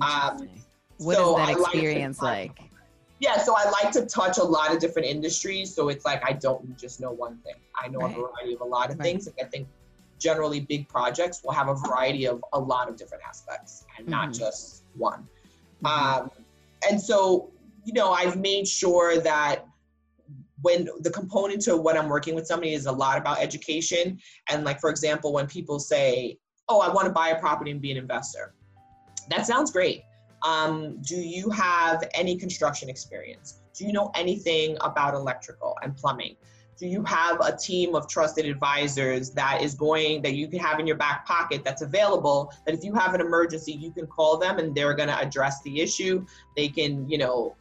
Uh, 0.00 0.30
interesting. 0.30 0.64
what 0.96 1.14
so 1.18 1.30
is 1.30 1.36
that 1.36 1.48
I 1.50 1.52
like 1.52 1.70
to 1.70 1.78
experience 1.78 2.20
like? 2.20 2.58
yeah, 3.20 3.38
so 3.38 3.54
I 3.56 3.70
like 3.70 3.92
to 3.92 4.04
touch 4.04 4.38
a 4.38 4.42
lot 4.42 4.74
of 4.74 4.80
different 4.80 5.06
industries. 5.06 5.72
So 5.72 5.88
it's 5.88 6.04
like 6.04 6.20
I 6.28 6.32
don't 6.32 6.76
just 6.76 7.00
know 7.00 7.12
one 7.12 7.38
thing. 7.44 7.54
I 7.80 7.86
know 7.86 8.00
Right. 8.00 8.10
a 8.16 8.20
variety 8.20 8.54
of 8.54 8.60
a 8.62 8.64
lot 8.64 8.90
of 8.90 8.98
Right. 8.98 9.04
things. 9.06 9.28
And 9.28 9.36
I 9.40 9.44
think 9.44 9.68
generally 10.18 10.58
big 10.58 10.88
projects 10.88 11.44
will 11.44 11.52
have 11.52 11.68
a 11.68 11.74
variety 11.74 12.26
of 12.26 12.44
a 12.52 12.58
lot 12.58 12.88
of 12.88 12.96
different 12.96 13.22
aspects 13.24 13.84
and 13.96 14.08
not 14.08 14.30
Mhm. 14.30 14.38
just 14.38 14.81
one. 14.94 15.26
Mhm. 15.82 15.88
Um, 15.88 16.30
and 16.88 17.00
so, 17.00 17.50
you 17.84 17.92
know, 17.92 18.12
I've 18.12 18.36
made 18.36 18.66
sure 18.66 19.18
that 19.20 19.66
when 20.62 20.88
the 21.00 21.10
component 21.10 21.60
to 21.62 21.76
what 21.76 21.96
I'm 21.96 22.08
working 22.08 22.34
with 22.34 22.46
somebody 22.46 22.72
is 22.72 22.86
a 22.86 22.92
lot 22.92 23.18
about 23.18 23.40
education. 23.40 24.18
And 24.48 24.64
like, 24.64 24.80
for 24.80 24.90
example, 24.90 25.32
when 25.32 25.46
people 25.46 25.78
say, 25.78 26.38
oh, 26.68 26.80
I 26.80 26.88
want 26.92 27.06
to 27.06 27.12
buy 27.12 27.28
a 27.28 27.38
property 27.38 27.70
and 27.70 27.80
be 27.80 27.90
an 27.90 27.96
investor. 27.96 28.54
that 29.28 29.46
sounds 29.46 29.70
great. 29.70 30.02
Um, 30.44 31.00
do 31.02 31.16
you 31.16 31.50
have 31.50 32.02
any 32.14 32.36
construction 32.36 32.88
experience? 32.88 33.60
Do 33.74 33.84
you 33.84 33.92
know 33.92 34.10
anything 34.14 34.76
about 34.80 35.14
electrical 35.14 35.76
and 35.82 35.96
plumbing? 35.96 36.36
Do 36.82 36.88
you 36.88 37.04
have 37.04 37.38
a 37.40 37.56
team 37.56 37.94
of 37.94 38.08
trusted 38.08 38.44
advisors 38.44 39.30
that 39.30 39.62
is 39.62 39.72
going 39.72 40.20
that 40.22 40.34
you 40.34 40.48
can 40.48 40.58
have 40.58 40.80
in 40.80 40.86
your 40.88 40.96
back 40.96 41.24
pocket 41.24 41.62
that's 41.62 41.80
available 41.80 42.52
that 42.66 42.74
if 42.74 42.82
you 42.82 42.92
have 42.94 43.14
an 43.14 43.20
emergency 43.20 43.70
you 43.70 43.92
can 43.92 44.04
call 44.08 44.36
them 44.36 44.58
and 44.58 44.74
they're 44.74 44.92
going 44.92 45.08
to 45.08 45.16
address 45.16 45.62
the 45.62 45.80
issue. 45.80 46.26
They 46.56 46.66
can, 46.66 47.08
you 47.08 47.18
know, 47.18 47.54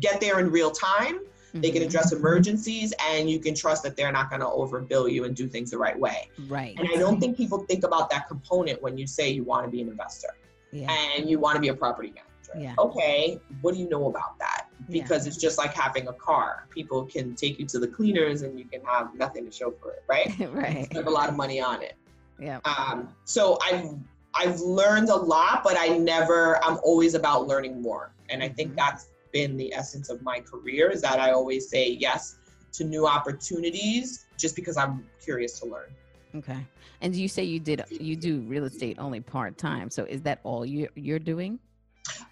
get 0.00 0.20
there 0.20 0.40
in 0.40 0.50
real 0.50 0.72
time. 0.72 1.20
They 1.54 1.70
can 1.70 1.80
Mhm. 1.82 1.86
address 1.86 2.12
emergencies 2.12 2.92
and 3.08 3.30
you 3.30 3.38
can 3.38 3.54
trust 3.54 3.84
that 3.84 3.96
they're 3.96 4.10
not 4.10 4.30
going 4.30 4.40
to 4.40 4.46
overbill 4.48 5.08
you 5.12 5.22
and 5.22 5.36
do 5.36 5.46
things 5.46 5.70
the 5.70 5.78
right 5.78 5.96
way. 5.96 6.28
Right. 6.48 6.74
And 6.76 6.88
I 6.92 6.96
don't 6.96 7.20
think 7.20 7.36
people 7.36 7.60
think 7.68 7.84
about 7.84 8.10
that 8.10 8.26
component 8.26 8.82
when 8.82 8.98
you 8.98 9.06
say 9.06 9.30
you 9.30 9.44
want 9.44 9.64
to 9.64 9.70
be 9.70 9.80
an 9.80 9.88
investor 9.88 10.34
Yeah. 10.72 10.90
and 10.90 11.30
you 11.30 11.38
want 11.38 11.54
to 11.54 11.60
be 11.60 11.68
a 11.68 11.74
property 11.74 12.08
manager. 12.12 12.64
Yeah. 12.64 12.74
Okay, 12.80 13.40
what 13.60 13.74
do 13.74 13.80
you 13.80 13.88
know 13.88 14.08
about 14.08 14.40
that? 14.40 14.67
Yeah. 14.88 15.02
Because 15.02 15.26
it's 15.26 15.36
just 15.36 15.58
like 15.58 15.74
having 15.74 16.08
a 16.08 16.12
car. 16.12 16.66
People 16.70 17.04
can 17.04 17.34
take 17.34 17.58
you 17.58 17.66
to 17.66 17.78
the 17.78 17.88
cleaners 17.88 18.42
and 18.42 18.58
you 18.58 18.64
can 18.64 18.80
have 18.84 19.14
nothing 19.14 19.44
to 19.44 19.50
show 19.50 19.70
for 19.72 19.92
it, 19.92 20.04
right? 20.08 20.32
right. 20.52 20.84
Spend 20.86 21.06
a 21.06 21.10
lot 21.10 21.28
of 21.28 21.36
money 21.36 21.60
on 21.60 21.82
it. 21.82 21.96
Yeah. 22.40 22.60
Um, 22.64 23.08
so 23.24 23.58
I've 23.64 23.90
I've 24.34 24.60
learned 24.60 25.08
a 25.08 25.16
lot, 25.16 25.64
but 25.64 25.76
I 25.78 25.88
never. 25.98 26.62
I'm 26.64 26.78
always 26.84 27.14
about 27.14 27.48
learning 27.48 27.82
more, 27.82 28.12
and 28.30 28.42
I 28.42 28.48
think 28.48 28.72
Mhm. 28.72 28.76
that's 28.76 29.08
been 29.32 29.56
the 29.56 29.74
essence 29.74 30.10
of 30.10 30.22
my 30.22 30.40
career. 30.40 30.90
Is 30.90 31.00
that 31.02 31.18
I 31.18 31.32
always 31.32 31.68
say 31.68 31.90
yes 31.90 32.36
to 32.74 32.84
new 32.84 33.06
opportunities 33.06 34.26
just 34.36 34.54
because 34.54 34.76
I'm 34.76 35.04
curious 35.20 35.58
to 35.60 35.66
learn. 35.66 35.90
Okay. 36.36 36.64
And 37.00 37.16
you 37.16 37.26
say 37.26 37.42
you 37.42 37.58
did 37.58 37.82
you 37.90 38.14
do 38.14 38.40
real 38.42 38.64
estate 38.64 38.98
only 39.00 39.20
part 39.20 39.58
time. 39.58 39.90
So 39.90 40.04
is 40.04 40.22
that 40.22 40.40
all 40.44 40.64
you 40.64 40.88
you're 40.94 41.18
doing? 41.18 41.58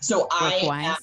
So 0.01 0.29
I 0.31 0.61
am? 0.71 0.97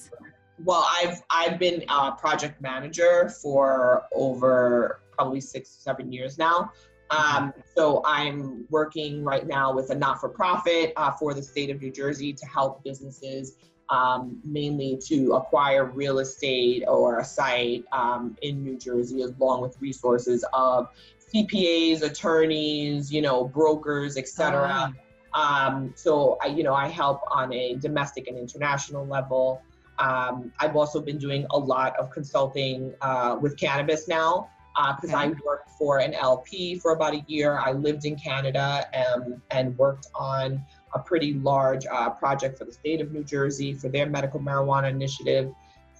Well, 0.62 0.86
I've 1.02 1.22
I've 1.30 1.58
been 1.58 1.84
a 1.88 2.12
project 2.12 2.60
manager 2.60 3.28
for 3.28 4.04
over 4.14 5.00
probably 5.12 5.40
six 5.40 5.70
seven 5.70 6.12
years 6.12 6.38
now. 6.38 6.72
Um, 7.10 7.52
so 7.76 8.02
I'm 8.04 8.64
working 8.70 9.24
right 9.24 9.46
now 9.46 9.72
with 9.74 9.90
a 9.90 9.94
not-for-profit 9.94 10.94
uh, 10.96 11.12
for 11.12 11.34
the 11.34 11.42
state 11.42 11.70
of 11.70 11.80
New 11.80 11.92
Jersey 11.92 12.32
to 12.32 12.46
help 12.46 12.82
businesses 12.82 13.56
um, 13.90 14.40
mainly 14.44 14.98
to 15.06 15.34
acquire 15.34 15.84
real 15.84 16.18
estate 16.18 16.84
or 16.88 17.18
a 17.18 17.24
site 17.24 17.84
um, 17.92 18.36
in 18.42 18.62
New 18.62 18.78
Jersey, 18.78 19.22
along 19.22 19.60
with 19.60 19.76
resources 19.80 20.44
of 20.52 20.88
CPAs, 21.32 22.02
attorneys, 22.02 23.12
you 23.12 23.20
know, 23.20 23.44
brokers, 23.44 24.16
etc. 24.16 24.94
Um, 25.34 25.92
so 25.96 26.38
I, 26.42 26.46
you 26.46 26.62
know, 26.62 26.74
I 26.74 26.88
help 26.88 27.20
on 27.30 27.52
a 27.52 27.74
domestic 27.74 28.28
and 28.28 28.38
international 28.38 29.06
level. 29.06 29.62
Um, 29.98 30.52
I've 30.60 30.76
also 30.76 31.00
been 31.00 31.18
doing 31.18 31.46
a 31.50 31.58
lot 31.58 31.96
of 31.96 32.10
consulting 32.10 32.94
uh, 33.00 33.36
with 33.40 33.56
cannabis 33.56 34.08
now 34.08 34.50
because 34.96 35.14
I 35.14 35.28
worked 35.44 35.70
for 35.78 35.98
an 35.98 36.14
LP 36.14 36.78
for 36.78 36.92
about 36.92 37.14
a 37.14 37.24
year. 37.28 37.58
I 37.58 37.72
lived 37.72 38.04
in 38.04 38.16
Canada 38.16 38.84
um, 38.94 39.40
and 39.50 39.76
worked 39.78 40.08
on 40.14 40.64
a 40.94 40.98
pretty 40.98 41.34
large 41.34 41.86
uh, 41.86 42.10
project 42.10 42.58
for 42.58 42.64
the 42.64 42.72
state 42.72 43.00
of 43.00 43.12
New 43.12 43.24
Jersey 43.24 43.74
for 43.74 43.88
their 43.88 44.06
medical 44.06 44.40
marijuana 44.40 44.90
initiative. 44.90 45.52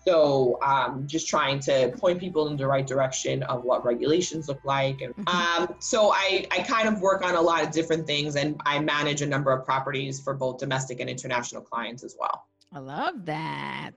So 0.04 0.58
um, 0.62 1.06
just 1.06 1.28
trying 1.28 1.60
to 1.60 1.94
point 1.98 2.20
people 2.20 2.48
in 2.48 2.58
the 2.58 2.66
right 2.66 2.86
direction 2.86 3.42
of 3.44 3.64
what 3.64 3.84
regulations 3.86 4.48
look 4.48 4.62
like. 4.64 5.00
And 5.00 5.14
um, 5.28 5.74
so 5.78 6.12
I, 6.12 6.46
I 6.50 6.62
kind 6.62 6.88
of 6.88 7.00
work 7.00 7.24
on 7.24 7.34
a 7.34 7.40
lot 7.40 7.64
of 7.64 7.70
different 7.70 8.06
things 8.06 8.36
and 8.36 8.60
I 8.66 8.80
manage 8.80 9.22
a 9.22 9.26
number 9.26 9.50
of 9.50 9.64
properties 9.64 10.20
for 10.20 10.34
both 10.34 10.58
domestic 10.58 11.00
and 11.00 11.08
international 11.08 11.62
clients 11.62 12.04
as 12.04 12.16
well. 12.20 12.44
I 12.74 12.80
love 12.80 13.24
that. 13.26 13.92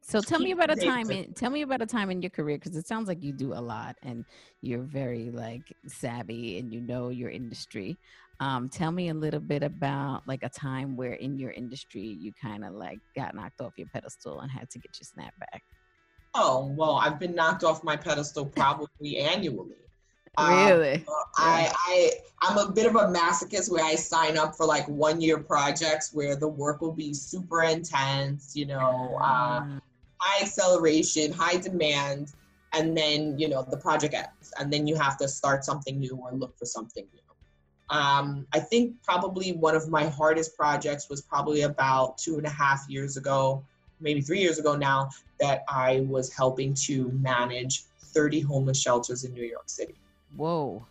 So 0.00 0.20
tell 0.20 0.40
me 0.40 0.52
about 0.52 0.70
a 0.70 0.76
time 0.76 1.10
in 1.10 1.32
tell 1.34 1.50
me 1.50 1.62
about 1.62 1.82
a 1.82 1.86
time 1.86 2.10
in 2.10 2.22
your 2.22 2.30
career 2.30 2.56
because 2.56 2.76
it 2.76 2.88
sounds 2.88 3.06
like 3.06 3.22
you 3.22 3.32
do 3.32 3.52
a 3.52 3.60
lot 3.60 3.96
and 4.02 4.24
you're 4.62 4.82
very 4.82 5.30
like 5.30 5.76
savvy 5.86 6.58
and 6.58 6.72
you 6.72 6.80
know 6.80 7.10
your 7.10 7.28
industry. 7.28 7.98
Um, 8.40 8.68
tell 8.70 8.90
me 8.90 9.10
a 9.10 9.14
little 9.14 9.38
bit 9.40 9.62
about 9.62 10.22
like 10.26 10.42
a 10.42 10.48
time 10.48 10.96
where 10.96 11.12
in 11.12 11.38
your 11.38 11.50
industry 11.50 12.02
you 12.02 12.32
kind 12.40 12.64
of 12.64 12.72
like 12.72 12.98
got 13.14 13.34
knocked 13.34 13.60
off 13.60 13.74
your 13.76 13.86
pedestal 13.92 14.40
and 14.40 14.50
had 14.50 14.68
to 14.70 14.78
get 14.78 14.98
your 14.98 15.04
snap 15.04 15.34
back. 15.38 15.62
Oh, 16.34 16.72
well, 16.74 16.96
I've 16.96 17.20
been 17.20 17.34
knocked 17.34 17.62
off 17.62 17.84
my 17.84 17.96
pedestal 17.96 18.46
probably 18.46 19.18
annually. 19.18 19.76
Um, 20.38 20.48
really? 20.48 21.04
I, 21.42 21.72
I 21.74 22.10
I'm 22.42 22.58
a 22.58 22.72
bit 22.72 22.86
of 22.86 22.96
a 22.96 23.06
masochist 23.06 23.70
where 23.70 23.84
I 23.84 23.94
sign 23.94 24.36
up 24.36 24.56
for 24.56 24.66
like 24.66 24.86
one 24.88 25.20
year 25.20 25.38
projects 25.38 26.12
where 26.12 26.36
the 26.36 26.48
work 26.48 26.80
will 26.80 26.92
be 26.92 27.14
super 27.14 27.62
intense, 27.62 28.56
you 28.56 28.66
know, 28.66 29.18
uh, 29.20 29.60
Mm, 29.62 29.80
high 30.18 30.44
acceleration, 30.44 31.32
high 31.32 31.56
demand, 31.56 32.32
and 32.72 32.96
then 32.96 33.38
you 33.38 33.48
know 33.48 33.66
the 33.68 33.76
project 33.76 34.14
ends, 34.14 34.52
and 34.58 34.72
then 34.72 34.86
you 34.86 34.96
have 34.96 35.16
to 35.18 35.28
start 35.28 35.64
something 35.64 35.98
new 35.98 36.16
or 36.16 36.32
look 36.32 36.56
for 36.56 36.64
something 36.64 37.06
new. 37.12 37.96
Um, 37.96 38.46
I 38.52 38.60
think 38.60 39.02
probably 39.02 39.52
one 39.52 39.74
of 39.74 39.88
my 39.88 40.06
hardest 40.06 40.56
projects 40.56 41.08
was 41.10 41.20
probably 41.20 41.62
about 41.62 42.18
two 42.18 42.38
and 42.38 42.46
a 42.46 42.50
half 42.50 42.88
years 42.88 43.16
ago, 43.16 43.62
maybe 44.00 44.20
three 44.20 44.40
years 44.40 44.58
ago 44.58 44.76
now, 44.76 45.10
that 45.40 45.64
I 45.68 46.06
was 46.08 46.32
helping 46.32 46.72
to 46.86 47.10
manage 47.10 47.82
30 47.98 48.40
homeless 48.40 48.80
shelters 48.80 49.24
in 49.24 49.34
New 49.34 49.44
York 49.44 49.68
City 49.68 49.96
Whoa. 50.36 50.84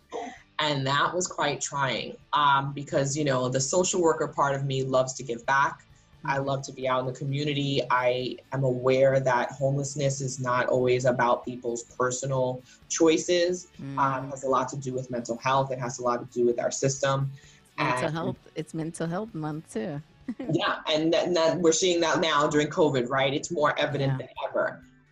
And 0.62 0.86
that 0.86 1.08
was 1.14 1.26
quite 1.26 1.60
trying 1.60 2.16
um, 2.32 2.72
because 2.72 3.16
you 3.18 3.24
know 3.24 3.48
the 3.48 3.60
social 3.60 4.00
worker 4.00 4.28
part 4.28 4.54
of 4.54 4.64
me 4.64 4.82
loves 4.84 5.12
to 5.14 5.22
give 5.22 5.44
back. 5.46 5.74
I 6.24 6.38
love 6.38 6.62
to 6.68 6.72
be 6.72 6.86
out 6.88 7.00
in 7.00 7.06
the 7.06 7.18
community. 7.22 7.82
I 7.90 8.36
am 8.52 8.62
aware 8.62 9.18
that 9.18 9.50
homelessness 9.50 10.20
is 10.20 10.38
not 10.38 10.66
always 10.68 11.04
about 11.04 11.44
people's 11.44 11.82
personal 12.00 12.62
choices. 12.88 13.66
Um, 13.80 13.96
Mm, 13.96 14.24
it 14.26 14.30
has 14.30 14.44
a 14.44 14.48
lot 14.48 14.68
to 14.68 14.76
do 14.76 14.92
with 14.94 15.10
mental 15.10 15.36
health. 15.38 15.72
It 15.72 15.80
has 15.80 15.98
a 15.98 16.02
lot 16.04 16.18
to 16.24 16.38
do 16.38 16.46
with 16.46 16.60
our 16.60 16.70
system. 16.70 17.16
Mental 17.76 18.04
and- 18.06 18.14
health. 18.14 18.36
It's 18.54 18.72
mental 18.72 19.08
health 19.08 19.34
month 19.34 19.72
too. 19.72 20.00
yeah 20.52 20.76
and 20.86 21.12
that, 21.12 21.34
that 21.34 21.58
we're 21.58 21.72
seeing 21.72 22.00
that 22.00 22.20
now 22.20 22.46
during 22.46 22.68
covid 22.68 23.08
right? 23.08 23.32
It's 23.34 23.50
more 23.50 23.76
evident 23.76 24.12
Yeah. 24.12 24.18
than 24.18 24.28
ever. 24.48 24.66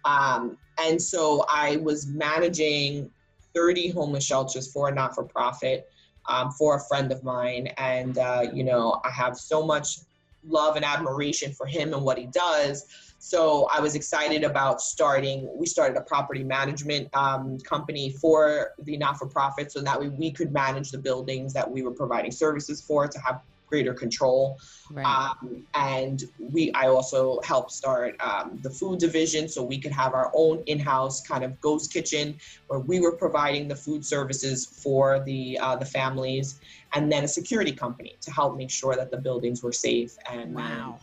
Um, 0.04 0.56
and 0.86 0.96
so 1.12 1.44
i 1.52 1.76
was 1.88 2.06
managing 2.06 3.10
30 3.54 3.90
homeless 3.90 4.24
shelters 4.24 4.70
for 4.72 4.88
a 4.88 4.94
not-for-profit 4.94 5.88
um, 6.28 6.50
for 6.52 6.76
a 6.76 6.80
friend 6.80 7.12
of 7.12 7.22
mine. 7.24 7.68
And 7.78 8.18
uh, 8.18 8.46
you 8.52 8.64
know 8.64 9.00
i 9.04 9.10
have 9.10 9.36
so 9.36 9.64
much 9.64 9.98
love 10.44 10.76
and 10.76 10.84
admiration 10.84 11.52
for 11.52 11.66
him 11.66 11.92
and 11.92 12.02
what 12.02 12.18
he 12.18 12.26
does. 12.26 12.86
So 13.18 13.68
i 13.72 13.80
was 13.80 13.94
excited 13.94 14.44
about 14.44 14.80
starting 14.80 15.48
we 15.54 15.66
started 15.66 15.96
a 15.96 16.02
property 16.02 16.42
management 16.42 17.08
um, 17.14 17.58
company 17.58 18.12
for 18.12 18.72
the 18.82 18.96
not-for-profit 18.96 19.70
so 19.72 19.80
that 19.80 20.00
way 20.00 20.08
we 20.08 20.30
could 20.30 20.52
manage 20.52 20.90
the 20.90 20.98
buildings 20.98 21.52
that 21.52 21.70
we 21.70 21.82
were 21.82 21.92
providing 21.92 22.30
services 22.30 22.80
for 22.80 23.06
to 23.06 23.18
have 23.20 23.42
greater 23.70 23.94
control 23.94 24.58
Right. 24.92 25.06
um, 25.06 25.64
and 25.74 26.20
we 26.38 26.72
I 26.74 26.88
also 26.88 27.38
helped 27.44 27.70
start 27.70 28.16
um, 28.20 28.58
the 28.62 28.70
food 28.70 28.98
division 28.98 29.48
so 29.48 29.62
we 29.62 29.80
could 29.80 29.92
have 29.92 30.14
our 30.14 30.32
own 30.34 30.62
in-house 30.66 31.22
kind 31.22 31.44
of 31.44 31.58
ghost 31.60 31.92
kitchen 31.92 32.36
where 32.66 32.80
we 32.80 33.00
were 33.00 33.16
providing 33.16 33.68
the 33.68 33.76
food 33.76 34.04
services 34.04 34.80
for 34.82 35.22
the 35.24 35.58
uh, 35.60 35.76
the 35.76 35.86
families 35.86 36.58
and 36.94 37.10
then 37.10 37.24
a 37.24 37.28
security 37.28 37.72
company 37.72 38.16
to 38.20 38.30
help 38.32 38.56
make 38.56 38.70
sure 38.70 38.96
that 38.96 39.10
the 39.12 39.18
buildings 39.18 39.62
were 39.62 39.72
safe 39.72 40.10
and 40.30 40.54
wow. 40.54 40.98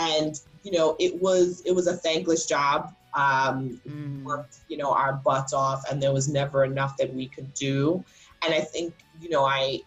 and 0.00 0.34
you 0.62 0.72
know 0.72 0.96
it 0.98 1.20
was 1.20 1.62
it 1.66 1.74
was 1.74 1.86
a 1.86 1.96
thankless 1.98 2.46
job 2.46 2.86
um, 3.16 3.80
Mm, 3.88 4.22
worked 4.22 4.58
you 4.68 4.76
know 4.76 4.92
our 4.92 5.14
butts 5.24 5.52
off 5.52 5.82
and 5.90 6.00
there 6.02 6.12
was 6.12 6.28
never 6.28 6.64
enough 6.64 6.94
that 6.98 7.12
we 7.12 7.28
could 7.28 7.52
do 7.54 8.04
and 8.44 8.54
i 8.54 8.60
think 8.60 8.94
you 9.18 9.28
know 9.28 9.44
i 9.44 9.80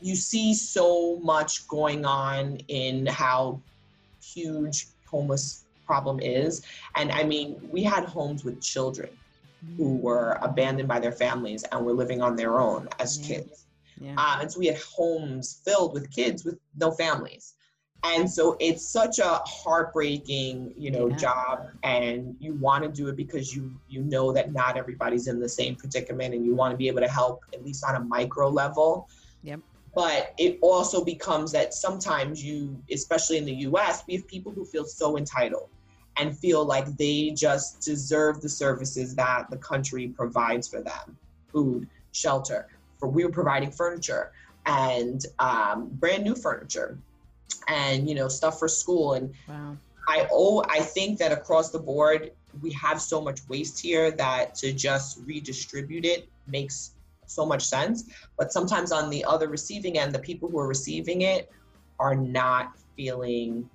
you 0.00 0.16
see 0.16 0.54
so 0.54 1.18
much 1.22 1.66
going 1.68 2.04
on 2.04 2.56
in 2.68 3.06
how 3.06 3.62
huge 4.22 4.86
homeless 5.06 5.66
problem 5.86 6.20
is 6.20 6.62
and 6.96 7.10
i 7.12 7.22
mean 7.22 7.56
we 7.62 7.82
had 7.82 8.04
homes 8.04 8.44
with 8.44 8.60
children 8.60 9.10
who 9.76 9.96
were 9.96 10.38
abandoned 10.42 10.88
by 10.88 10.98
their 11.00 11.12
families 11.12 11.64
and 11.64 11.84
were 11.84 11.92
living 11.92 12.22
on 12.22 12.36
their 12.36 12.60
own 12.60 12.88
as 12.98 13.18
Yeah. 13.18 13.36
kids 13.36 13.66
yeah. 14.00 14.12
um, 14.12 14.40
and 14.40 14.52
so 14.52 14.58
we 14.58 14.66
had 14.66 14.78
homes 14.78 15.60
filled 15.64 15.92
with 15.92 16.10
kids 16.10 16.44
with 16.44 16.58
no 16.76 16.90
families. 16.92 17.54
And 18.02 18.30
so 18.30 18.56
it's 18.60 18.90
such 18.90 19.18
a 19.18 19.40
heartbreaking, 19.44 20.72
you 20.76 20.90
know, 20.90 21.08
Yeah. 21.08 21.16
job 21.16 21.58
and 21.82 22.34
you 22.40 22.54
want 22.54 22.82
to 22.84 22.90
do 22.90 23.08
it 23.08 23.16
because 23.16 23.54
you 23.54 23.78
you 23.88 24.02
know 24.02 24.32
that 24.32 24.52
not 24.52 24.78
everybody's 24.78 25.26
in 25.26 25.38
the 25.38 25.48
same 25.48 25.76
predicament 25.76 26.34
and 26.34 26.46
you 26.46 26.54
want 26.54 26.72
to 26.72 26.78
be 26.78 26.88
able 26.88 27.00
to 27.00 27.08
help 27.08 27.40
at 27.52 27.62
least 27.62 27.84
on 27.84 27.96
a 27.96 28.00
micro 28.00 28.48
level. 28.48 29.06
Yep. 29.42 29.60
But 29.94 30.34
it 30.38 30.58
also 30.62 31.04
becomes 31.04 31.52
that 31.52 31.74
sometimes 31.74 32.42
you, 32.44 32.80
especially 32.92 33.38
in 33.38 33.44
the 33.44 33.54
US, 33.68 34.04
we 34.06 34.14
have 34.14 34.26
people 34.28 34.52
who 34.52 34.64
feel 34.64 34.84
so 34.84 35.16
entitled 35.16 35.68
and 36.16 36.36
feel 36.38 36.64
like 36.64 36.86
they 36.96 37.30
just 37.30 37.80
deserve 37.80 38.40
the 38.40 38.48
services 38.48 39.14
that 39.16 39.50
the 39.50 39.56
country 39.56 40.08
provides 40.08 40.68
for 40.68 40.80
them 40.82 41.16
food, 41.52 41.88
shelter. 42.12 42.68
For 42.98 43.08
we 43.08 43.24
were 43.24 43.32
providing 43.32 43.70
furniture 43.72 44.32
and 44.66 45.24
um, 45.38 45.88
brand 45.92 46.22
new 46.24 46.34
furniture. 46.34 46.98
and 47.68 48.08
you 48.08 48.14
know 48.14 48.28
stuff 48.28 48.58
for 48.58 48.68
school 48.68 49.14
and 49.14 49.34
Wow. 49.48 49.76
I 50.08 50.26
oh 50.32 50.64
I 50.68 50.80
think 50.80 51.18
that 51.18 51.32
across 51.32 51.70
the 51.70 51.78
board 51.78 52.32
we 52.62 52.72
have 52.72 53.00
so 53.00 53.20
much 53.20 53.40
waste 53.48 53.80
here 53.80 54.10
that 54.12 54.54
to 54.56 54.72
just 54.72 55.18
redistribute 55.26 56.04
it 56.04 56.28
makes 56.46 56.92
so 57.30 57.46
much 57.46 57.64
sense. 57.64 58.04
But 58.38 58.52
sometimes 58.52 58.92
on 58.92 59.10
the 59.10 59.24
other 59.24 59.48
receiving 59.48 59.98
end, 59.98 60.14
the 60.14 60.18
people 60.18 60.48
who 60.48 60.58
are 60.58 60.68
receiving 60.68 61.22
it 61.22 61.50
are 61.98 62.14
not 62.14 62.72
feeling 62.96 63.68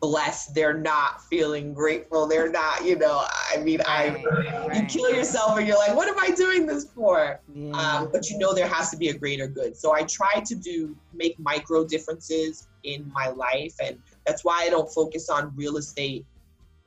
blessed. 0.00 0.54
They're 0.54 0.78
not 0.78 1.22
feeling 1.24 1.74
grateful. 1.74 2.26
They're 2.26 2.50
not, 2.50 2.84
you 2.84 2.96
know, 2.96 3.24
I 3.52 3.58
mean, 3.58 3.80
I 3.86 4.22
Right, 4.68 4.76
you 4.76 4.86
kill 4.86 5.14
yourself 5.14 5.58
and 5.58 5.66
you're 5.66 5.78
like, 5.78 5.96
what 5.96 6.08
am 6.08 6.18
I 6.18 6.30
doing 6.30 6.66
this 6.66 6.84
for? 6.94 7.40
Yeah. 7.52 7.72
um, 7.72 8.10
but 8.12 8.28
you 8.30 8.38
know 8.38 8.54
there 8.54 8.68
has 8.68 8.90
to 8.90 8.96
be 8.96 9.08
a 9.08 9.14
greater 9.18 9.46
good 9.48 9.76
so 9.76 9.92
i 9.92 10.02
try 10.02 10.40
to 10.46 10.54
do 10.54 10.96
make 11.12 11.38
micro 11.38 11.84
differences 11.84 12.68
in 12.84 13.10
my 13.12 13.28
life 13.28 13.74
and 13.82 13.98
that's 14.26 14.44
why 14.44 14.62
i 14.64 14.70
don't 14.70 14.88
focus 14.92 15.28
on 15.28 15.52
real 15.56 15.76
estate 15.76 16.24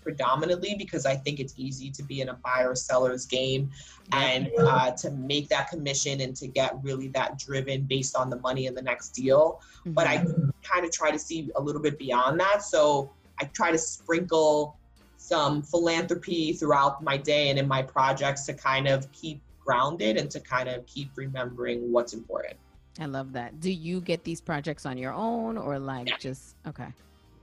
predominantly 0.02 0.76
because 0.76 1.06
i 1.06 1.16
think 1.16 1.40
it's 1.40 1.54
easy 1.58 1.90
to 1.90 2.04
be 2.04 2.22
in 2.22 2.30
a 2.30 2.34
buyer 2.36 2.76
seller's 2.76 3.26
game 3.26 3.70
and 4.14 4.50
uh, 4.60 4.92
to 4.92 5.12
make 5.12 5.48
that 5.48 5.70
commission 5.70 6.22
and 6.22 6.36
to 6.36 6.48
get 6.48 6.76
really 6.84 7.08
that 7.10 7.38
driven 7.40 7.82
based 7.84 8.16
on 8.16 8.30
the 8.30 8.40
money 8.40 8.66
in 8.66 8.74
the 8.76 8.82
next 8.82 9.10
deal 9.10 9.62
but 9.88 10.08
i 10.08 10.26
kind 10.64 10.86
of 10.86 10.92
try 10.92 11.12
to 11.12 11.20
see 11.20 11.50
a 11.56 11.62
little 11.62 11.82
bit 11.82 11.98
beyond 11.98 12.40
that 12.40 12.64
so 12.64 13.10
i 13.40 13.46
try 13.46 13.72
to 13.72 13.78
sprinkle 13.78 14.76
some 15.18 15.62
philanthropy 15.62 16.52
throughout 16.52 17.04
my 17.04 17.16
day 17.16 17.50
and 17.50 17.60
in 17.60 17.68
my 17.68 17.82
projects 17.82 18.46
to 18.48 18.54
kind 18.54 18.88
of 18.88 19.10
keep 19.12 19.40
grounded 19.64 20.18
and 20.18 20.32
to 20.32 20.40
kind 20.40 20.68
of 20.68 20.86
keep 20.88 21.12
remembering 21.16 21.92
what's 21.92 22.14
important. 22.14 22.56
I 23.00 23.06
love 23.06 23.34
that. 23.34 23.60
Do 23.60 23.72
you 23.72 24.02
get 24.02 24.24
these 24.24 24.42
projects 24.42 24.86
on 24.86 24.98
your 24.98 25.14
own 25.14 25.58
or 25.58 25.78
like 25.78 26.10
Yeah. 26.10 26.18
just 26.20 26.56
okay? 26.68 26.88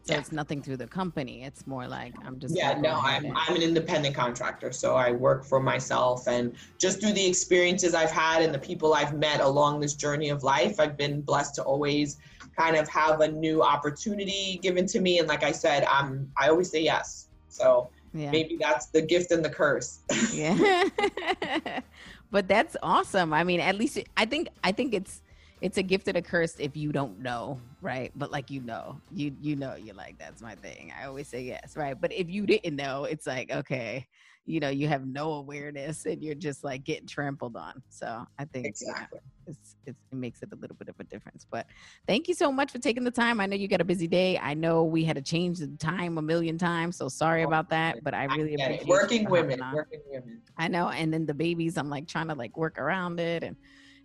So 0.08 0.14
Yeah. 0.14 0.20
it's 0.20 0.32
nothing 0.32 0.62
through 0.62 0.78
the 0.78 0.86
company. 0.86 1.44
It's 1.44 1.66
more 1.66 1.86
like 1.86 2.14
I'm 2.24 2.38
just 2.38 2.56
Yeah, 2.56 2.80
no, 2.80 2.98
I'm, 3.02 3.26
I'm 3.36 3.54
an 3.54 3.60
independent 3.60 4.14
contractor, 4.14 4.72
so 4.72 4.96
I 4.96 5.12
work 5.12 5.44
for 5.44 5.60
myself. 5.60 6.26
And 6.26 6.54
just 6.78 7.02
through 7.02 7.12
the 7.12 7.26
experiences 7.26 7.92
I've 7.94 8.10
had 8.10 8.40
and 8.40 8.54
the 8.54 8.58
people 8.58 8.94
I've 8.94 9.14
met 9.14 9.40
along 9.40 9.80
this 9.80 9.92
journey 9.92 10.30
of 10.30 10.42
life, 10.42 10.80
I've 10.80 10.96
been 10.96 11.20
blessed 11.20 11.56
to 11.56 11.62
always 11.62 12.16
kind 12.56 12.74
of 12.76 12.88
have 12.88 13.20
a 13.20 13.28
new 13.28 13.62
opportunity 13.62 14.58
given 14.62 14.86
to 14.86 15.00
me. 15.00 15.18
And 15.18 15.28
like 15.28 15.42
I 15.42 15.52
said, 15.52 15.84
I'm 15.84 16.32
I 16.38 16.48
always 16.48 16.70
say 16.70 16.80
yes. 16.80 17.28
So 17.50 17.90
yeah. 18.14 18.30
maybe 18.30 18.56
that's 18.58 18.86
the 18.86 19.02
gift 19.02 19.30
and 19.30 19.44
the 19.44 19.50
curse. 19.50 19.98
yeah 20.32 20.88
but 22.30 22.48
that's 22.48 22.76
awesome 22.82 23.32
i 23.34 23.44
mean 23.44 23.60
at 23.60 23.76
least 23.76 23.98
i 24.16 24.24
think 24.24 24.48
i 24.64 24.72
think 24.72 24.94
it's 24.94 25.20
it's 25.60 25.76
a 25.76 25.82
gift 25.82 26.08
and 26.08 26.16
a 26.16 26.22
curse 26.22 26.56
if 26.58 26.76
you 26.76 26.92
don't 26.92 27.18
know 27.20 27.60
right 27.80 28.12
but 28.14 28.30
like 28.30 28.50
you 28.50 28.60
know 28.60 29.00
you 29.12 29.34
you 29.40 29.56
know 29.56 29.74
you're 29.74 29.94
like 29.94 30.18
that's 30.18 30.42
my 30.42 30.54
thing 30.54 30.92
i 31.00 31.06
always 31.06 31.28
say 31.28 31.42
yes 31.42 31.76
right 31.76 32.00
but 32.00 32.12
if 32.12 32.28
you 32.28 32.46
didn't 32.46 32.76
know 32.76 33.04
it's 33.04 33.26
like 33.26 33.50
okay 33.50 34.06
you 34.46 34.60
know 34.60 34.68
you 34.68 34.88
have 34.88 35.06
no 35.06 35.32
awareness 35.32 36.06
and 36.06 36.22
you're 36.22 36.34
just 36.34 36.64
like 36.64 36.82
getting 36.84 37.06
trampled 37.06 37.56
on 37.56 37.74
so 37.88 38.24
i 38.38 38.44
think 38.46 38.66
exactly. 38.66 39.20
it's, 39.46 39.76
it's 39.86 39.98
it 40.10 40.16
makes 40.16 40.42
it 40.42 40.48
a 40.52 40.56
little 40.56 40.76
bit 40.76 40.88
of 40.88 40.94
a 40.98 41.04
difference 41.04 41.46
but 41.50 41.66
thank 42.06 42.28
you 42.28 42.34
so 42.34 42.50
much 42.50 42.72
for 42.72 42.78
taking 42.78 43.04
the 43.04 43.10
time 43.10 43.40
i 43.40 43.46
know 43.46 43.54
you 43.54 43.68
got 43.68 43.80
a 43.80 43.84
busy 43.84 44.08
day 44.08 44.38
i 44.38 44.54
know 44.54 44.82
we 44.82 45.04
had 45.04 45.16
to 45.16 45.22
change 45.22 45.58
the 45.58 45.68
time 45.78 46.18
a 46.18 46.22
million 46.22 46.56
times 46.56 46.96
so 46.96 47.08
sorry 47.08 47.42
about 47.42 47.68
that 47.68 48.02
but 48.02 48.14
i 48.14 48.18
I 48.18 48.36
really 48.36 48.56
get 48.56 48.64
appreciate 48.64 48.82
it. 48.82 48.88
Working 48.88 49.30
women, 49.30 49.60
working 49.72 50.00
women. 50.10 50.42
I 50.56 50.68
know. 50.68 50.88
And 50.88 51.12
then 51.12 51.26
the 51.26 51.34
babies, 51.34 51.76
I'm 51.76 51.88
like 51.88 52.06
trying 52.06 52.28
to 52.28 52.34
like 52.34 52.56
work 52.56 52.78
around 52.78 53.20
it. 53.20 53.42
And 53.42 53.56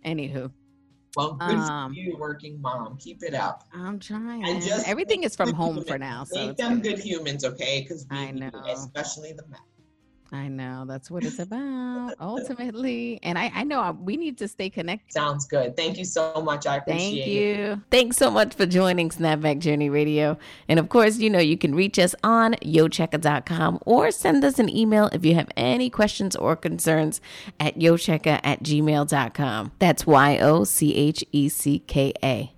anywho, 0.04 0.50
Well, 1.16 1.34
good 1.34 1.50
Um, 1.56 1.94
for 1.94 2.00
you, 2.00 2.16
working 2.18 2.60
mom. 2.60 2.96
Keep 2.98 3.22
it 3.22 3.34
up. 3.34 3.64
I'm 3.72 3.98
trying. 4.00 4.44
And 4.44 4.60
just 4.62 4.88
Everything 4.88 5.22
is 5.22 5.36
from 5.36 5.52
home 5.52 5.74
humans. 5.76 5.88
for 5.88 5.98
now. 5.98 6.24
So 6.24 6.48
Make 6.48 6.56
them 6.56 6.80
good. 6.80 6.96
good 6.96 7.04
humans, 7.04 7.44
okay? 7.44 7.82
Because 7.82 8.06
I 8.10 8.30
know. 8.32 8.50
especially 8.68 9.32
the 9.32 9.46
men. 9.48 9.60
I 10.32 10.48
know 10.48 10.84
that's 10.86 11.10
what 11.10 11.24
it's 11.24 11.38
about 11.38 12.14
ultimately. 12.20 13.20
And 13.22 13.38
I, 13.38 13.52
I 13.54 13.64
know 13.64 13.80
I, 13.80 13.90
we 13.90 14.16
need 14.16 14.38
to 14.38 14.48
stay 14.48 14.70
connected. 14.70 15.12
Sounds 15.12 15.46
good. 15.46 15.76
Thank 15.76 15.98
you 15.98 16.04
so 16.04 16.42
much. 16.42 16.66
I 16.66 16.76
appreciate 16.76 17.24
Thank 17.24 17.26
it. 17.26 17.30
you. 17.30 17.82
Thanks 17.90 18.16
so 18.16 18.30
much 18.30 18.54
for 18.54 18.66
joining 18.66 19.10
Snapback 19.10 19.60
Journey 19.60 19.90
Radio. 19.90 20.36
And 20.68 20.78
of 20.78 20.88
course, 20.88 21.18
you 21.18 21.30
know, 21.30 21.38
you 21.38 21.56
can 21.56 21.74
reach 21.74 21.98
us 21.98 22.14
on 22.24 22.54
yochecka.com 22.54 23.78
or 23.86 24.10
send 24.10 24.44
us 24.44 24.58
an 24.58 24.68
email 24.68 25.08
if 25.12 25.24
you 25.24 25.34
have 25.34 25.48
any 25.56 25.90
questions 25.90 26.34
or 26.36 26.56
concerns 26.56 27.20
at 27.60 27.78
yochecka 27.78 28.40
at 28.42 28.62
gmail.com. 28.62 29.72
That's 29.78 30.06
Y 30.06 30.38
O 30.38 30.64
C 30.64 30.94
H 30.94 31.24
E 31.32 31.48
C 31.48 31.78
K 31.80 32.12
A. 32.22 32.54